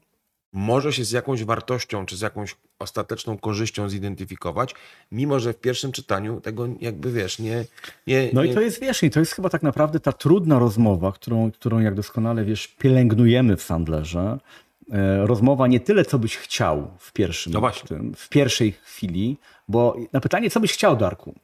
[0.58, 4.76] może się z jakąś wartością czy z jakąś ostateczną korzyścią zidentyfikować,
[5.12, 7.66] mimo że w pierwszym czytaniu tego jakby wiesz, nie.
[8.08, 10.60] nie No nie, i to jest, wiesz, i to jest chyba tak naprawdę ta trudna
[10.60, 14.40] rozmowa, którą, którą jak doskonale wiesz, pielęgnujemy w Sandlerze.
[14.92, 17.88] E, Rozmowa nie tyle, co byś chciał w pierwszym, No właśnie.
[17.88, 19.38] tym, w pierwszej chwili,
[19.68, 21.36] bo na pytanie, co byś chciał, Darku,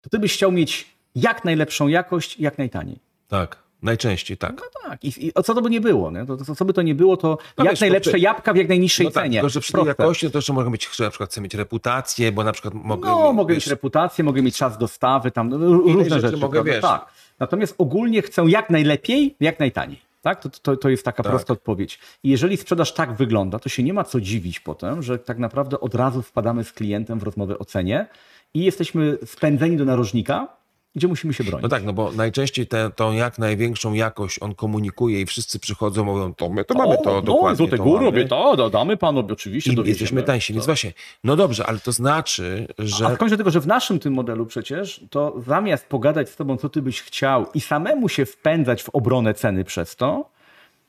[0.00, 2.98] to ty byś chciał mieć jak najlepszą jakość, jak najtaniej.
[3.28, 4.52] Tak, najczęściej tak.
[4.56, 6.26] No tak, i, i co to by nie było, nie?
[6.26, 8.52] To, to, co by to nie było, to No jak wiesz, to najlepsze ty- jabłka
[8.52, 9.34] w jak najniższej No tak, cenie.
[9.38, 12.44] tylko że przy tej jakości to jeszcze mogę mieć, na przykład chcę mieć reputację, bo
[12.44, 13.08] na przykład mogę.
[13.08, 16.36] No, mieć, mogę mieć reputację, mogę mieć czas dostawy, tam no, różne rzeczy rzeczy.
[16.36, 16.82] mogę, wiesz.
[16.82, 17.06] Tak.
[17.38, 19.98] Natomiast ogólnie chcę jak najlepiej, jak najtaniej.
[20.22, 20.40] Tak?
[20.42, 21.32] To, to, to jest taka Tak.
[21.32, 21.98] prosta odpowiedź.
[22.22, 25.80] I jeżeli sprzedaż tak wygląda, to się nie ma co dziwić potem, że tak naprawdę
[25.80, 28.06] od razu wpadamy z klientem w rozmowę o cenie
[28.54, 30.48] i jesteśmy spędzeni do narożnika,
[30.94, 31.62] gdzie musimy się bronić.
[31.62, 36.04] No tak, no bo najczęściej tę tą jak największą jakość on komunikuje i wszyscy przychodzą,
[36.04, 37.56] mówią, to my to mamy to no, dokładnie.
[37.56, 38.10] Złote to góry, mamy.
[38.10, 39.72] mówię, to dodamy panu, oczywiście.
[39.72, 40.92] I jesteśmy tańsi, więc właśnie,
[41.24, 43.06] no dobrze, ale to znaczy, że...
[43.06, 46.56] A w końcu tego, że w naszym tym modelu przecież, to zamiast pogadać z tobą,
[46.56, 50.31] co ty byś chciał i samemu się wpędzać w obronę ceny przez to,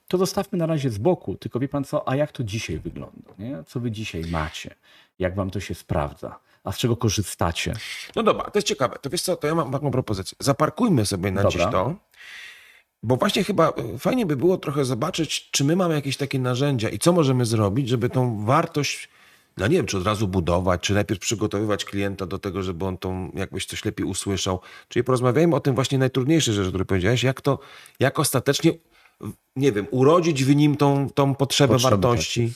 [0.07, 1.35] to zostawmy na razie z boku.
[1.35, 3.33] Tylko wie pan co, a jak to dzisiaj wygląda?
[3.39, 3.63] Nie?
[3.67, 4.75] Co wy dzisiaj macie?
[5.19, 6.39] Jak wam to się sprawdza?
[6.63, 7.73] A z czego korzystacie?
[8.15, 8.99] No dobra, to jest ciekawe.
[9.01, 10.37] To wiesz co, to ja mam taką propozycję.
[10.39, 11.59] Zaparkujmy sobie na Dobra.
[11.59, 11.95] dziś to,
[13.03, 16.89] bo właśnie chyba y, fajnie by było trochę zobaczyć, czy my mamy jakieś takie narzędzia
[16.89, 19.09] i co możemy zrobić, żeby tą wartość,
[19.57, 22.97] no nie wiem, czy od razu budować, czy najpierw przygotowywać klienta do tego, żeby on
[22.97, 24.59] tą jakbyś coś lepiej usłyszał.
[24.87, 27.59] Czyli porozmawiajmy o tym właśnie najtrudniejszej rzeczy, które powiedziałeś, jak to,
[27.99, 28.71] jak ostatecznie,
[29.55, 32.53] nie wiem, urodzić w nim tą, tą potrzebę Potrzebę, wartości.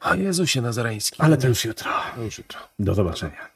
[0.00, 1.22] A Jezusie Nazareński.
[1.22, 1.90] Ale to już jutro.
[2.14, 2.60] To już jutro.
[2.78, 3.48] Do zobaczenia.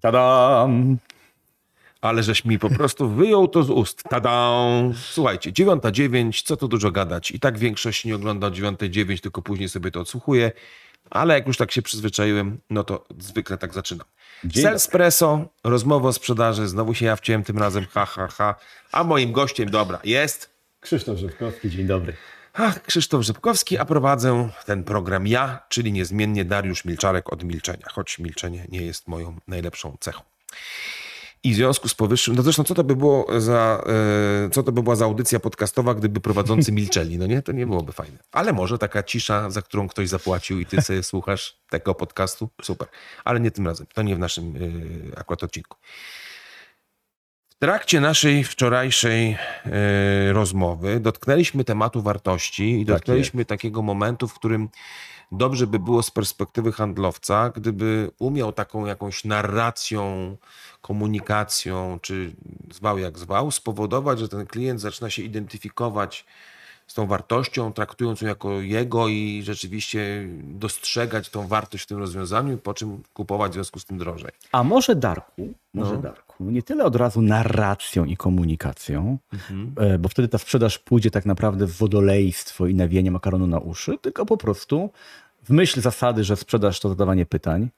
[0.00, 0.98] Tadam!
[2.00, 4.02] Ale żeś mi po prostu wyjął to z ust.
[4.10, 4.60] Tada!
[4.94, 7.30] Słuchajcie, 9.9, co tu dużo gadać.
[7.30, 10.52] I tak większość nie ogląda 9.9, tylko później sobie to odsłuchuje.
[11.10, 14.06] Ale jak już tak się przyzwyczaiłem, no to zwykle tak zaczynam.
[14.44, 16.68] Dzień Selspresso, rozmowa o sprzedaży.
[16.68, 18.54] Znowu się ja wciąłem tym razem, ha, ha, ha.
[18.92, 22.16] A moim gościem, dobra, jest Krzysztof Żywkowski, dzień dobry.
[22.54, 28.18] Ach, Krzysztof Rzepkowski, a prowadzę ten program ja, czyli niezmiennie Dariusz Milczarek od milczenia, choć
[28.18, 30.22] milczenie nie jest moją najlepszą cechą.
[31.44, 33.84] I w związku z powyższym, no zresztą co to by było za,
[34.46, 37.42] e, co to by była za audycja podcastowa, gdyby prowadzący milczeli, no nie?
[37.42, 38.18] To nie byłoby fajne.
[38.32, 42.88] Ale może taka cisza, za którą ktoś zapłacił i ty sobie słuchasz tego podcastu, super.
[43.24, 44.54] Ale nie tym razem, to nie w naszym
[45.14, 45.76] e, akurat odcinku.
[47.48, 49.36] W trakcie naszej wczorajszej
[49.66, 54.68] e, rozmowy dotknęliśmy tematu wartości i Tak dotknęliśmy takiego momentu, w którym
[55.32, 60.36] dobrze by było z perspektywy handlowca, gdyby umiał taką jakąś narracją,
[60.82, 62.32] komunikacją, czy
[62.72, 66.24] zwał jak zwał, spowodować, że ten klient zaczyna się identyfikować
[66.86, 72.58] z tą wartością, traktując ją jako jego i rzeczywiście dostrzegać tą wartość w tym rozwiązaniu,
[72.58, 74.30] po czym kupować w związku z tym drożej.
[74.52, 76.02] A może Darku, może No.
[76.02, 79.72] Darku, nie tyle od razu narracją i komunikacją, Mhm.
[79.76, 83.98] e, bo wtedy ta sprzedaż pójdzie tak naprawdę w wodolejstwo i nawijanie makaronu na uszy,
[83.98, 84.90] tylko po prostu
[85.44, 87.68] w myśl zasady, że sprzedaż to zadawanie pytań,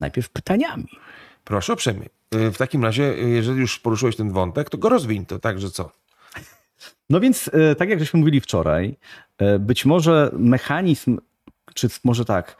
[0.00, 0.88] najpierw pytaniami.
[1.44, 2.06] Proszę uprzejmie.
[2.32, 5.70] W takim razie, y, jeżeli już poruszyłeś ten wątek, to go rozwiń to tak, że
[5.70, 5.90] co?
[7.10, 8.96] No więc, e, tak jak żeśmy mówili wczoraj,
[9.38, 11.18] e, być może mechanizm,
[11.74, 12.56] czy może tak,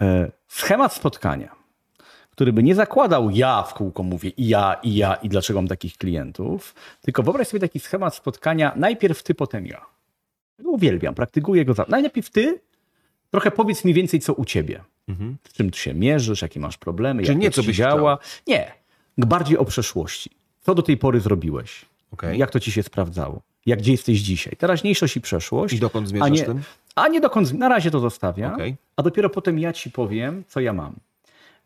[0.00, 1.57] e, schemat spotkania,
[2.38, 5.68] który by nie zakładał ja w kółko mówię i ja, i ja, i dlaczego mam
[5.68, 9.86] takich klientów, tylko wyobraź sobie taki schemat spotkania, najpierw ty, potem ja.
[10.64, 11.74] Uwielbiam, praktykuję go.
[11.74, 11.86] Za...
[11.88, 12.60] Najlepiej ty,
[13.30, 14.80] trochę powiedz mi więcej, co u ciebie.
[15.48, 18.18] Z czym ty się mierzysz, jakie masz problemy, Czyli jak nie, to ci działa.
[18.46, 18.72] Nie,
[19.18, 20.30] bardziej o przeszłości.
[20.60, 21.84] Co do tej pory zrobiłeś?
[22.12, 22.38] Okej.
[22.38, 23.42] Jak to ci się sprawdzało?
[23.66, 24.56] Jak gdzie jesteś dzisiaj?
[24.56, 25.74] Teraźniejszość i przeszłość.
[25.74, 26.62] I dokąd a zmierzasz nie, tym?
[26.94, 27.52] A nie dokąd.
[27.52, 28.54] Na razie to zostawiam.
[28.54, 28.76] Okej.
[28.96, 30.94] A dopiero potem ja ci powiem, co ja mam.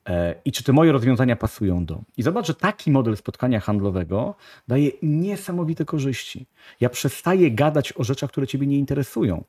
[0.08, 2.00] E, I czy te moje rozwiązania pasują do.
[2.16, 4.34] I zobacz, że taki model spotkania handlowego
[4.68, 6.46] daje niesamowite korzyści.
[6.80, 9.44] Ja przestaję gadać o rzeczach, które ciebie nie interesują.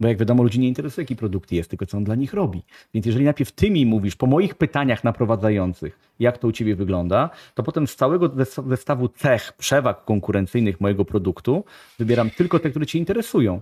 [0.00, 2.62] Bo jak wiadomo, ludzi nie interesuje, jaki produkt jest, tylko co on dla nich robi.
[2.94, 7.30] Więc jeżeli najpierw ty mi mówisz po moich pytaniach naprowadzających, jak to u ciebie wygląda,
[7.54, 11.64] to potem z całego zes- zestawu cech, przewag konkurencyjnych mojego produktu
[11.98, 13.60] wybieram tylko te, które cię interesują.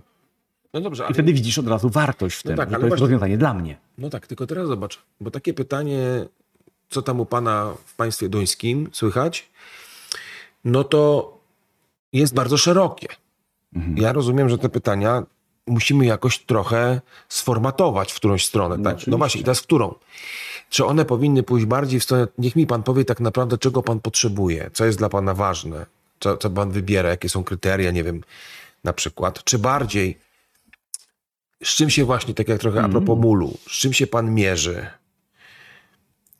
[0.73, 1.13] No dobrze, I ale...
[1.13, 3.37] wtedy widzisz od razu wartość w No tym, tak, że ale to jest właśnie- rozwiązanie
[3.37, 3.77] dla mnie.
[3.97, 5.99] No tak, tylko teraz zobacz, bo takie pytanie,
[6.89, 9.49] co tam u pana w państwie duńskim słychać,
[10.65, 11.33] no to
[12.13, 13.07] jest bardzo szerokie.
[13.95, 15.23] Ja rozumiem, że te pytania
[15.67, 18.83] musimy jakoś trochę sformatować w którąś stronę.
[18.83, 19.07] tak?
[19.07, 19.93] No właśnie, i teraz w którą?
[20.69, 23.99] Czy one powinny pójść bardziej w stronę, niech mi pan powie tak naprawdę, czego pan
[23.99, 25.85] potrzebuje, co jest dla pana ważne,
[26.19, 28.21] co, co pan wybiera, jakie są kryteria, nie wiem,
[28.83, 29.43] na przykład.
[29.43, 30.17] Czy bardziej,
[31.63, 34.85] z czym się właśnie, tak jak trochę a propos mulu, z czym się pan mierzy,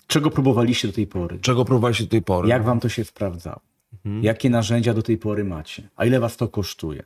[0.07, 1.39] Czego próbowaliście do tej pory?
[1.41, 2.49] czego próbowaliście do tej pory?
[2.49, 3.59] Jak wam to się sprawdzało?
[4.05, 4.23] Mhm.
[4.23, 5.83] Jakie narzędzia do tej pory macie?
[5.95, 7.03] A ile was to kosztuje?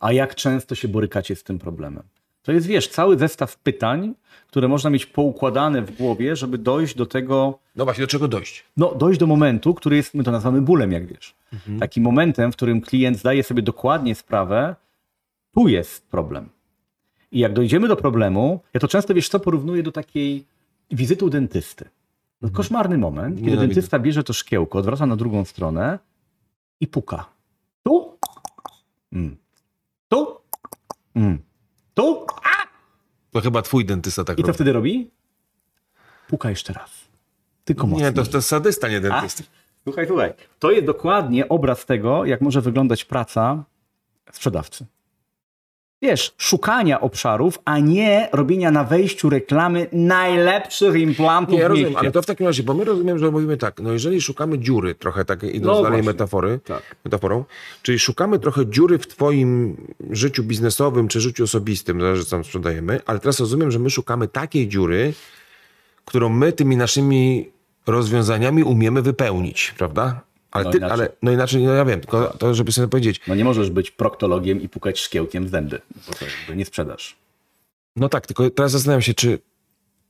[0.00, 2.02] A jak często się borykacie z tym problemem?
[2.42, 4.14] To jest, wiesz, cały zestaw pytań,
[4.48, 8.64] które można mieć poukładane w głowie, żeby dojść do tego, No właśnie, do czego dojść?
[8.76, 11.34] no, dojść do momentu, który jest, my to nazywamy bólem, jak wiesz.
[11.52, 11.78] Mhm.
[11.80, 14.76] Takim momentem, w którym klient zdaje sobie dokładnie sprawę,
[15.54, 16.48] tu jest problem.
[17.32, 20.44] I jak dojdziemy do problemu, ja to często, wiesz co, porównuję do takiej
[20.90, 21.88] wizyty u dentysty.
[22.42, 23.74] No, koszmarny moment, kiedy Nienawidzę.
[23.74, 25.98] dentysta bierze to szkiełko, odwraca na drugą stronę
[26.80, 27.24] i puka.
[27.82, 28.18] Tu?
[29.12, 29.36] Mm.
[30.08, 30.36] Tu?
[31.14, 31.38] Mm.
[31.94, 32.26] Tu?
[33.30, 34.54] To chyba twój dentysta tak I co robi.
[34.54, 35.10] wtedy robi?
[36.28, 36.90] Puka jeszcze raz.
[37.64, 38.10] Tylko mocniej.
[38.10, 39.44] Nie, to, to sadysta, nie A, dentysta.
[39.84, 40.32] słuchaj, słuchaj.
[40.58, 43.64] To jest dokładnie obraz tego, jak może wyglądać praca
[44.32, 44.86] sprzedawcy.
[46.02, 52.10] Wiesz, szukania obszarów, a nie robienia na wejściu reklamy najlepszych implantów Nie, ja rozumiem, ale
[52.10, 55.24] to w takim razie, bo my rozumiem, że mówimy tak, no jeżeli szukamy dziury, trochę
[55.24, 56.82] tak idąc No dalej metafory, Tak.
[57.04, 57.44] metaforą,
[57.82, 59.76] czyli szukamy trochę dziury w twoim
[60.10, 64.28] życiu biznesowym czy życiu osobistym, zależy co tam sprzedajemy, ale teraz rozumiem, że my szukamy
[64.28, 65.12] takiej dziury,
[66.04, 67.50] którą my tymi naszymi
[67.86, 70.20] rozwiązaniami umiemy wypełnić, prawda?
[70.52, 70.94] Ale No ty, inaczej.
[70.94, 73.90] ale, no inaczej, no ja wiem, tylko to, żeby sobie powiedzieć, No nie możesz być
[73.90, 77.16] proktologiem i pukać szkiełkiem w zęby, bo to jakby nie sprzedasz.
[77.96, 79.38] no tak, tylko teraz zastanawiam się, czy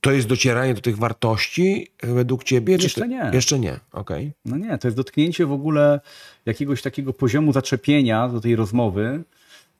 [0.01, 2.77] to jest docieranie do tych wartości według ciebie?
[2.77, 3.31] Czy Jeszcze to- nie.
[3.33, 4.31] Jeszcze nie, okej.
[4.45, 5.99] No nie, to jest dotknięcie w ogóle
[6.45, 9.23] jakiegoś takiego poziomu zaczepienia do tej rozmowy,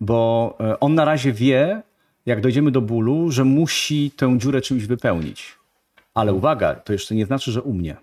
[0.02, 1.82] bo e, on na razie wie,
[2.26, 5.56] jak dojdziemy do bólu, że musi tę dziurę czymś wypełnić.
[6.14, 7.96] Ale uwaga, to jeszcze nie znaczy, że u mnie.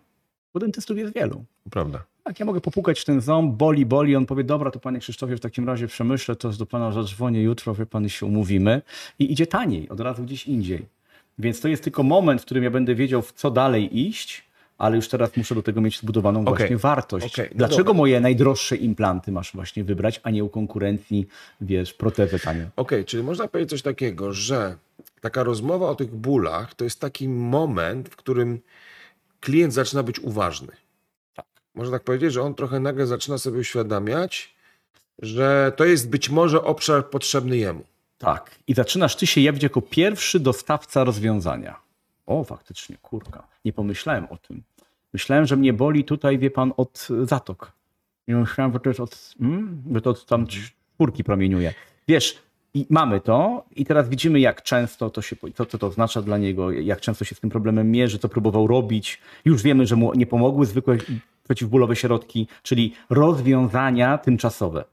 [0.54, 1.44] Bo dentystów jest wielu.
[1.70, 2.02] Prawda.
[2.24, 4.16] Tak, ja mogę popukać w ten ząb, boli, boli.
[4.16, 7.74] On powie, dobra, to panie Krzysztofie, w takim razie przemyślę, to do pana zadzwonię jutro,
[7.74, 8.82] wie pan, się umówimy.
[9.18, 10.86] I idzie taniej, od razu gdzieś indziej.
[11.38, 14.44] Więc to jest tylko moment, w którym ja będę wiedział, w co dalej iść,
[14.78, 17.26] ale już teraz muszę do tego mieć zbudowaną Okej, właśnie wartość.
[17.26, 17.94] okej, no Dlaczego dobra.
[17.94, 21.26] moje najdroższe implanty masz właśnie wybrać, a nie u konkurencji,
[21.60, 22.66] wiesz, protezę tanią?
[22.76, 24.76] Okej, czyli można powiedzieć coś takiego, że
[25.20, 28.60] taka rozmowa o tych bólach to jest taki moment, w którym
[29.40, 30.72] klient zaczyna być uważny.
[31.74, 34.54] Można tak powiedzieć, że on trochę nagle zaczyna sobie uświadamiać,
[35.18, 37.84] że to jest być może obszar potrzebny jemu.
[38.18, 38.50] Tak.
[38.66, 41.76] I zaczynasz ty się jawić jako pierwszy dostawca rozwiązania.
[42.26, 43.46] O, faktycznie, kurka.
[43.64, 44.62] Nie pomyślałem o tym.
[45.12, 47.72] Myślałem, że mnie boli tutaj, wie pan, od y, zatok.
[48.28, 51.74] Nie myślałem, że to jest od, mm, że to od tam czwórki promieniuje.
[52.08, 52.38] Wiesz,
[52.74, 56.38] i mamy to i teraz widzimy, jak często to się, co, co to oznacza dla
[56.38, 59.20] niego, jak często się z tym problemem mierzy, co próbował robić.
[59.44, 60.96] Już wiemy, że mu nie pomogły zwykłe
[61.50, 64.84] przeciwbólowe środki, czyli rozwiązania tymczasowe.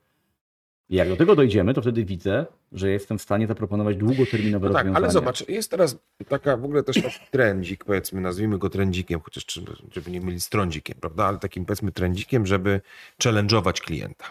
[0.90, 4.86] Jak do tego dojdziemy, to wtedy widzę, że jestem w stanie zaproponować długoterminowe No tak,
[4.86, 5.06] rozwiązania.
[5.06, 5.98] ale zobacz, jest teraz
[6.30, 9.46] taka w ogóle też taki trendzik, powiedzmy, nazwijmy go trendzikiem, chociaż
[9.92, 11.26] żeby nie mylić z trądzikiem, prawda?
[11.26, 12.82] Ale takim powiedzmy trendzikiem, żeby
[13.24, 14.26] challenge'ować klienta.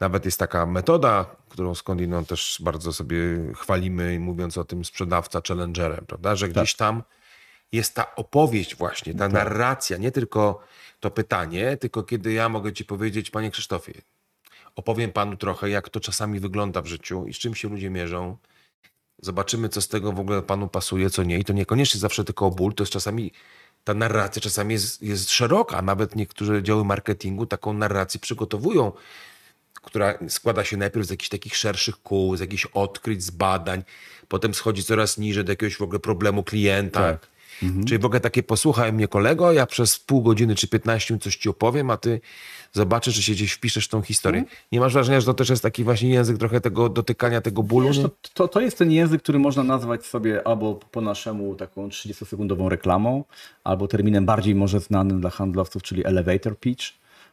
[0.00, 3.16] Nawet jest taka metoda, którą skądinąd też bardzo sobie
[3.54, 6.36] chwalimy, mówiąc o tym sprzedawca challengerem, prawda?
[6.36, 7.02] Że gdzieś tam
[7.72, 10.64] jest ta opowieść właśnie, ta narracja, nie tylko
[11.00, 13.92] to pytanie, tylko kiedy ja mogę ci powiedzieć, panie Krzysztofie,
[14.76, 18.36] opowiem panu trochę, jak to czasami wygląda w życiu i z czym się ludzie mierzą.
[19.22, 21.38] Zobaczymy, co z tego w ogóle panu pasuje, co nie.
[21.38, 23.32] I to niekoniecznie zawsze tylko o ból, to jest czasami,
[23.84, 25.82] ta narracja czasami jest, jest szeroka.
[25.82, 28.92] Nawet niektóre działy marketingu taką narrację przygotowują,
[29.74, 33.82] która składa się najpierw z jakichś takich szerszych kół, z jakichś odkryć, z badań,
[34.28, 37.00] potem schodzi coraz niżej do jakiegoś w ogóle problemu klienta.
[37.00, 37.37] Tak.
[37.86, 41.36] Czyli w ogóle takie posłuchaj mnie kolego, ja przez pół godziny czy 15 minut coś
[41.36, 42.20] ci opowiem, a ty
[42.72, 44.44] zobaczysz, że się gdzieś wpiszesz w tą historię.
[44.72, 47.88] Nie masz wrażenia, że to też jest taki właśnie język trochę tego dotykania tego bólu?
[47.88, 51.88] Wiesz, to, to, to jest ten język, który można nazwać sobie albo po naszemu taką
[51.88, 53.24] 30-sekundową reklamą,
[53.64, 56.84] albo terminem bardziej może znanym dla handlowców, czyli elevator pitch.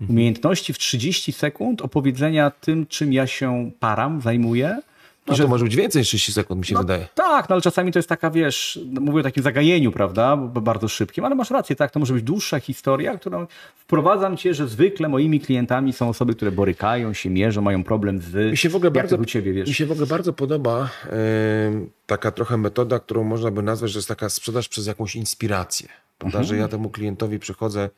[0.10, 4.80] Umiejętności w 30 sekund opowiedzenia tym, czym ja się param, zajmuję.
[5.28, 7.08] No, to może być więcej niż 30 sekund, mi się wydaje.
[7.16, 10.88] Tak, no ale czasami to jest taka, wiesz, no, mówię o takim zagajeniu, prawda, bardzo
[10.88, 15.10] szybkim, ale masz rację, tak, to może być dłuższa historia, którą wprowadzam cię, że zwykle
[15.10, 18.52] moimi klientami są osoby, które borykają się, mierzą, mają problem z...
[18.52, 19.68] Mi się w ogóle bardzo, u ciebie, wiesz?
[19.68, 24.00] mi się w ogóle bardzo podoba em, taka trochę metoda, którą można by nazwać, że
[24.00, 25.88] jest taka sprzedaż przez jakąś inspirację.
[26.18, 26.40] Prawda?
[26.40, 26.46] Mhm.
[26.46, 27.90] Że ja temu klientowi przychodzę,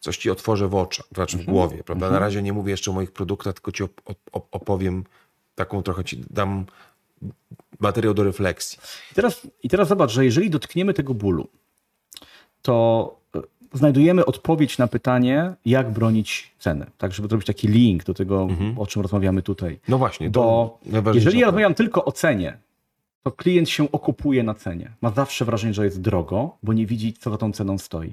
[0.00, 1.46] coś ci otworzę w oczach, znaczy Mhm.
[1.46, 1.84] w głowie.
[1.84, 2.10] Prawda?
[2.10, 5.04] Na razie nie mówię jeszcze o moich produktach, tylko ci op- op- opowiem
[5.60, 6.66] taką trochę ci dam
[7.80, 8.78] materiał do refleksji.
[9.12, 11.48] I teraz, I teraz zobacz, że jeżeli dotkniemy tego bólu,
[12.62, 13.40] to e,
[13.72, 16.86] znajdujemy odpowiedź na pytanie, jak bronić ceny.
[16.98, 19.80] Tak, żeby zrobić taki link do tego, o czym rozmawiamy tutaj.
[19.88, 20.78] No właśnie, Bo
[21.14, 22.58] jeżeli ja rozmawiam tylko o cenie,
[23.22, 24.90] to klient się okupuje na cenie.
[25.00, 28.12] Ma zawsze wrażenie, że jest drogo, bo nie widzi, co za tą ceną stoi.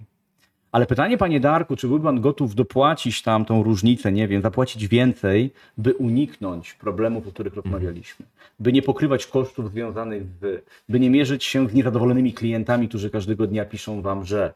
[0.71, 4.87] Ale pytanie, panie Darku, czy byłby pan gotów dopłacić tam tą różnicę, nie wiem, zapłacić
[4.87, 8.25] więcej, by uniknąć problemów, o których rozmawialiśmy,
[8.59, 13.47] by nie pokrywać kosztów związanych z, by nie mierzyć się z niezadowolonymi klientami, którzy każdego
[13.47, 14.53] dnia piszą wam, że.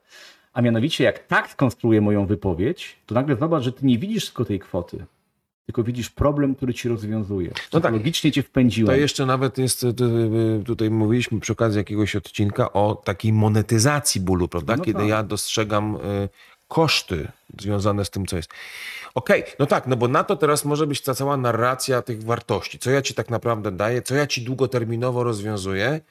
[0.53, 4.45] A mianowicie, jak tak skonstruuję moją wypowiedź, to nagle zobacz, że ty nie widzisz tylko
[4.45, 5.05] tej kwoty,
[5.65, 7.51] tylko widzisz problem, który ci rozwiązuje.
[7.73, 7.93] No tak.
[7.93, 8.95] Logicznie cię wpędziłem.
[8.95, 9.87] To jeszcze nawet jest, y,
[10.61, 14.75] y, tutaj mówiliśmy przy okazji jakiegoś odcinka o takiej monetyzacji bólu, prawda?
[14.77, 15.07] No Kiedy tak.
[15.07, 16.29] ja dostrzegam y,
[16.67, 17.27] koszty
[17.59, 18.49] związane z tym, co jest.
[19.15, 22.79] Okej, no tak, no bo na to teraz może być ta cała narracja tych wartości.
[22.79, 26.01] Co ja ci tak naprawdę daję, co ja ci długoterminowo rozwiązuję.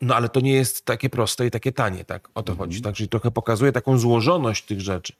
[0.00, 2.28] No ale to nie jest takie proste i takie tanie, tak?
[2.34, 2.58] O to Mhm.
[2.58, 2.82] chodzi.
[2.82, 5.12] Tak, czyli trochę pokazuje taką złożoność tych rzeczy.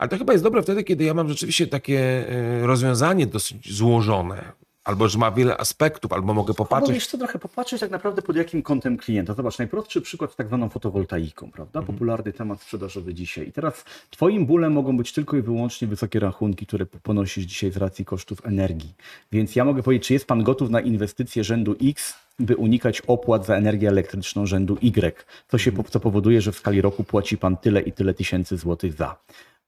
[0.00, 2.24] Ale to chyba jest dobre wtedy, kiedy ja mam rzeczywiście takie
[2.62, 4.52] y, rozwiązanie dosyć złożone,
[4.84, 6.94] albo że ma wiele aspektów, albo mogę Albo popatrzeć.
[6.94, 9.34] wiesz co, trochę popatrzeć tak naprawdę pod jakim kątem klienta.
[9.34, 11.82] Zobacz, najprostszy przykład z tak zwaną fotowoltaiką, prawda?
[11.82, 13.48] Popularny temat sprzedażowy dzisiaj.
[13.48, 17.76] I teraz twoim bólem mogą być tylko i wyłącznie wysokie rachunki, które ponosisz dzisiaj z
[17.76, 18.94] racji kosztów energii.
[19.32, 23.46] Więc ja mogę powiedzieć, czy jest pan gotów na inwestycje rzędu X, by unikać opłat
[23.46, 27.56] za energię elektryczną rzędu Y, co, się, co powoduje, że w skali roku płaci pan
[27.56, 29.16] tyle i tyle tysięcy złotych za.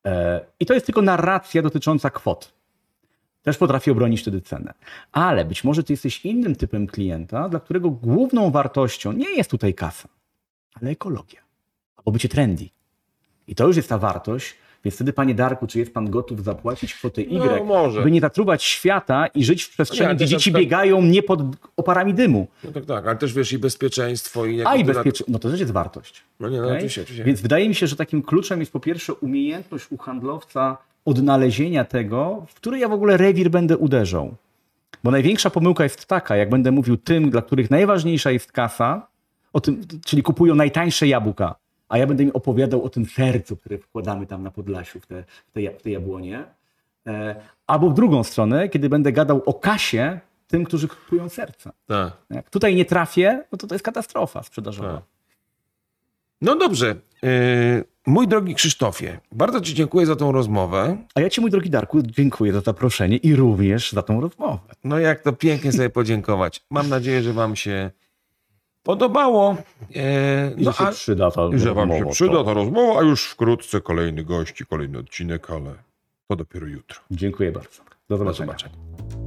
[0.06, 2.62] E, I to jest tylko narracja dotycząca kwot
[3.42, 4.74] też potrafi obronić wtedy cenę.
[5.12, 9.74] Ale być może ty jesteś innym typem klienta, dla którego główną wartością nie jest tutaj
[9.74, 10.08] kasa,
[10.74, 11.40] ale ekologia.
[11.96, 12.68] Albo bycie trendy.
[13.46, 14.54] I to już jest ta wartość,
[14.84, 18.02] więc wtedy, panie Darku, czy jest pan gotów zapłacić kwotę Y, No, może.
[18.02, 21.40] by nie zatruwać świata i żyć w przestrzeni, gdzie dzieci przykład- biegają nie pod
[21.76, 22.46] oparami dymu.
[22.64, 25.24] No tak, tak, ale też wiesz i bezpieczeństwo i A i bezpieczeństwo.
[25.28, 26.22] No to też jest wartość.
[26.40, 26.76] No nie, no Okej?
[26.76, 27.24] oczywiście, oczywiście.
[27.24, 32.46] Więc wydaje mi się, że takim kluczem jest po pierwsze umiejętność u handlowca odnalezienia tego,
[32.48, 34.34] w który ja w ogóle rewir będę uderzał.
[35.04, 39.06] Bo największa pomyłka jest taka, jak będę mówił tym, dla których najważniejsza jest kasa,
[39.52, 41.54] o tym, czyli kupują najtańsze jabłka,
[41.92, 45.24] a ja będę im opowiadał o tym sercu, które wkładamy tam na Podlasiu w te,
[45.46, 46.44] w te, w te jabłonie.
[47.06, 47.36] E,
[47.66, 51.72] albo w drugą stronę, kiedy będę gadał o kasie tym, którzy kupują serca.
[51.86, 52.12] Tak.
[52.30, 54.94] Jak tutaj nie trafię, no to to jest katastrofa sprzedażowa.
[54.94, 55.02] Tak.
[56.40, 56.96] No dobrze.
[57.22, 60.96] Yy, mój drogi Krzysztofie, bardzo Ci dziękuję za tą rozmowę.
[61.14, 64.74] A ja Ci, mój drogi Darku, dziękuję za zaproszenie i również za tą rozmowę.
[64.84, 66.64] No jak to pięknie sobie podziękować.
[66.70, 67.90] Mam nadzieję, że Wam się
[68.82, 69.56] podobało.
[69.90, 70.02] Yy,
[70.56, 73.00] I no że się a przyda ta I że wam się rozmowa, przyda ta rozmowa,
[73.00, 75.74] a już wkrótce kolejny gości, kolejny odcinek, ale
[76.28, 77.00] to dopiero jutro.
[77.10, 77.82] Dziękuję bardzo.
[78.08, 78.46] Do do zobaczenia.
[78.46, 79.21] zobaczenia.